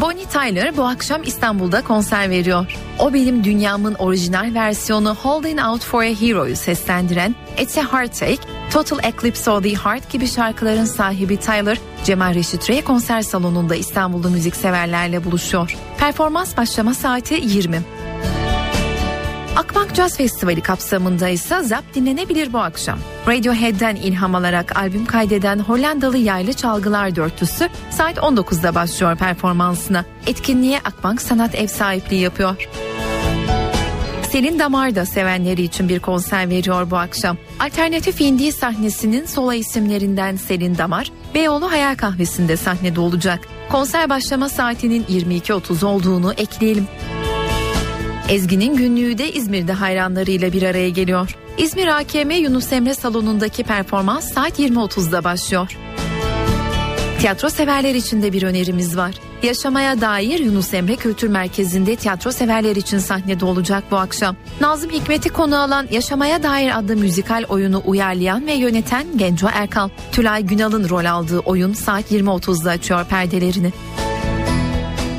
[0.01, 2.67] Bonnie Tyler bu akşam İstanbul'da konser veriyor.
[2.99, 8.39] O benim dünyamın orijinal versiyonu Holding Out for a Hero'yu seslendiren It's a Heartache,
[8.73, 14.29] Total Eclipse of the Heart gibi şarkıların sahibi Tyler, Cemal Reşit Rey konser salonunda İstanbul'da
[14.29, 15.77] müzikseverlerle buluşuyor.
[15.99, 17.83] Performans başlama saati 20.
[19.57, 22.99] Akbank Jazz Festivali kapsamında ise Zap dinlenebilir bu akşam.
[23.29, 30.05] Radiohead'den ilham alarak albüm kaydeden Hollandalı yaylı çalgılar dörtlüsü saat 19'da başlıyor performansına.
[30.27, 32.69] Etkinliğe Akbank Sanat Ev sahipliği yapıyor.
[34.37, 37.37] Selin Damar da sevenleri için bir konser veriyor bu akşam.
[37.61, 43.41] Alternatif indie sahnesinin sola isimlerinden Selin Damar, Beyoğlu Hayal Kahvesi'nde sahnede olacak.
[43.71, 46.89] Konser başlama saatinin 22.30 olduğunu ekleyelim.
[48.29, 51.37] Ezgi'nin günlüğü de İzmir'de hayranlarıyla bir araya geliyor.
[51.59, 55.77] İzmir AKM Yunus Emre salonundaki performans saat 20.30'da başlıyor.
[57.21, 59.15] Tiyatro severler için de bir önerimiz var.
[59.43, 64.37] Yaşamaya dair Yunus Emre Kültür Merkezi'nde tiyatro severler için sahnede olacak bu akşam.
[64.61, 69.89] Nazım Hikmet'i konu alan Yaşamaya dair adlı müzikal oyunu uyarlayan ve yöneten Genco Erkal.
[70.13, 73.73] Tülay Günal'ın rol aldığı oyun saat 20.30'da açıyor perdelerini.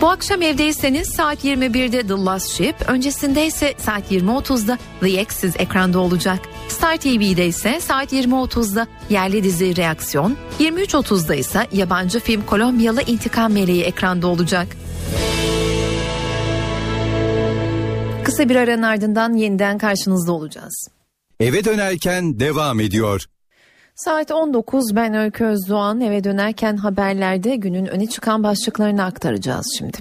[0.01, 5.99] Bu akşam evdeyseniz saat 21'de The Last Ship, öncesinde ise saat 20.30'da The X's ekranda
[5.99, 6.39] olacak.
[6.67, 13.83] Star TV'de ise saat 20.30'da yerli dizi Reaksiyon, 23.30'da ise yabancı film Kolombiyalı İntikam Meleği
[13.83, 14.67] ekranda olacak.
[18.23, 20.87] Kısa bir aranın ardından yeniden karşınızda olacağız.
[21.39, 23.25] Eve dönerken devam ediyor.
[23.95, 29.97] Saat 19 ben Öykü Özdoğan eve dönerken haberlerde günün öne çıkan başlıklarını aktaracağız şimdi.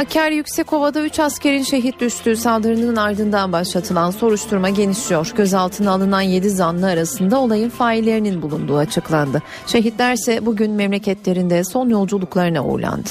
[0.00, 5.32] Hakkari Yüksekova'da 3 askerin şehit düştüğü saldırının ardından başlatılan soruşturma genişliyor.
[5.36, 9.42] Gözaltına alınan 7 zanlı arasında olayın faillerinin bulunduğu açıklandı.
[9.66, 13.08] Şehitler ise bugün memleketlerinde son yolculuklarına uğurlandı.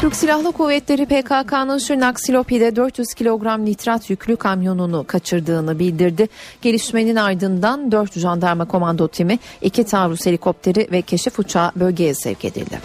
[0.00, 6.28] Türk Silahlı Kuvvetleri PKK'nın Şırnak Silopi'de 400 kilogram nitrat yüklü kamyonunu kaçırdığını bildirdi.
[6.62, 12.80] Gelişmenin ardından 4 jandarma komando timi, 2 taarruz helikopteri ve keşif uçağı bölgeye sevk edildi.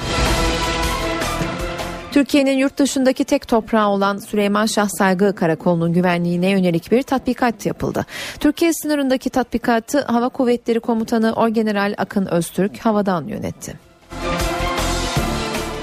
[2.12, 8.06] Türkiye'nin yurt dışındaki tek toprağı olan Süleyman Şah Saygı Karakolu'nun güvenliğine yönelik bir tatbikat yapıldı.
[8.40, 13.91] Türkiye sınırındaki tatbikatı Hava Kuvvetleri Komutanı Orgeneral Akın Öztürk havadan yönetti.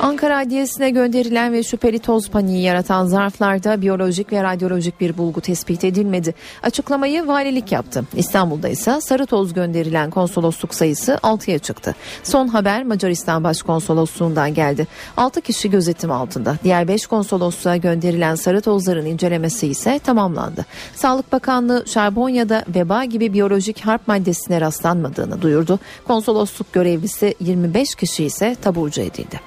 [0.00, 5.84] Ankara Adliyesi'ne gönderilen ve şüpheli toz paniği yaratan zarflarda biyolojik ve radyolojik bir bulgu tespit
[5.84, 6.34] edilmedi.
[6.62, 8.04] Açıklamayı valilik yaptı.
[8.16, 11.94] İstanbul'da ise sarı toz gönderilen konsolosluk sayısı 6'ya çıktı.
[12.22, 14.86] Son haber Macaristan Başkonsolosluğundan geldi.
[15.16, 16.56] 6 kişi gözetim altında.
[16.64, 20.66] Diğer 5 konsolosluğa gönderilen sarı tozların incelemesi ise tamamlandı.
[20.94, 25.78] Sağlık Bakanlığı Şarbonya'da veba gibi biyolojik harp maddesine rastlanmadığını duyurdu.
[26.06, 29.40] Konsolosluk görevlisi 25 kişi ise taburcu edildi.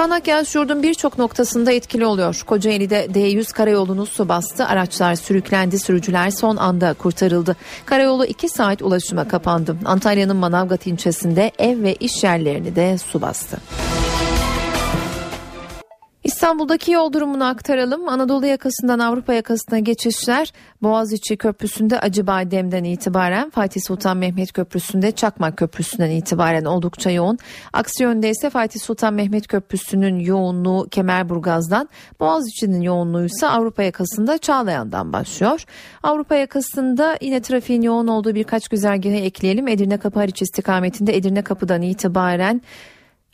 [0.00, 2.42] Sağnak yağış yurdun birçok noktasında etkili oluyor.
[2.46, 4.66] Kocaeli'de D100 karayolunu su bastı.
[4.66, 5.78] Araçlar sürüklendi.
[5.78, 7.56] Sürücüler son anda kurtarıldı.
[7.86, 9.76] Karayolu 2 saat ulaşıma kapandı.
[9.84, 13.56] Antalya'nın Manavgat ilçesinde ev ve iş yerlerini de su bastı.
[16.24, 18.08] İstanbul'daki yol durumunu aktaralım.
[18.08, 20.52] Anadolu yakasından Avrupa yakasına geçişler
[20.82, 27.38] Boğaziçi Köprüsü'nde Acıbadem'den itibaren Fatih Sultan Mehmet Köprüsü'nde Çakmak Köprüsü'nden itibaren oldukça yoğun.
[27.72, 31.88] Aksi yönde ise Fatih Sultan Mehmet Köprüsü'nün yoğunluğu Kemerburgaz'dan
[32.20, 35.64] Boğaziçi'nin yoğunluğu ise Avrupa yakasında Çağlayan'dan başlıyor.
[36.02, 39.68] Avrupa yakasında yine trafiğin yoğun olduğu birkaç güzergahı ekleyelim.
[39.68, 42.62] Edirne Kapı Hariç istikametinde Edirne Kapı'dan itibaren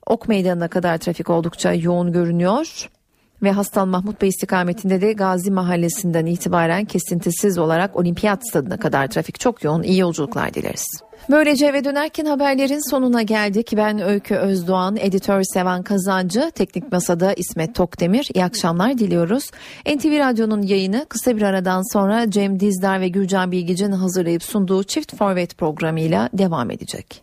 [0.06, 2.88] Ok Meydanı'na kadar trafik oldukça yoğun görünüyor
[3.42, 9.40] ve Hastal Mahmut Bey istikametinde de Gazi Mahallesi'nden itibaren kesintisiz olarak Olimpiyat Stadı'na kadar trafik
[9.40, 9.82] çok yoğun.
[9.82, 10.86] İyi yolculuklar dileriz.
[11.30, 13.72] Böylece eve dönerken haberlerin sonuna geldik.
[13.76, 18.28] Ben Öykü Özdoğan, editör Sevan Kazancı, teknik masada İsmet Tokdemir.
[18.34, 19.50] İyi akşamlar diliyoruz.
[19.86, 25.16] NTV Radyo'nun yayını kısa bir aradan sonra Cem Dizdar ve Gürcan Bilgici'nin hazırlayıp sunduğu Çift
[25.16, 27.22] Forvet programıyla devam edecek.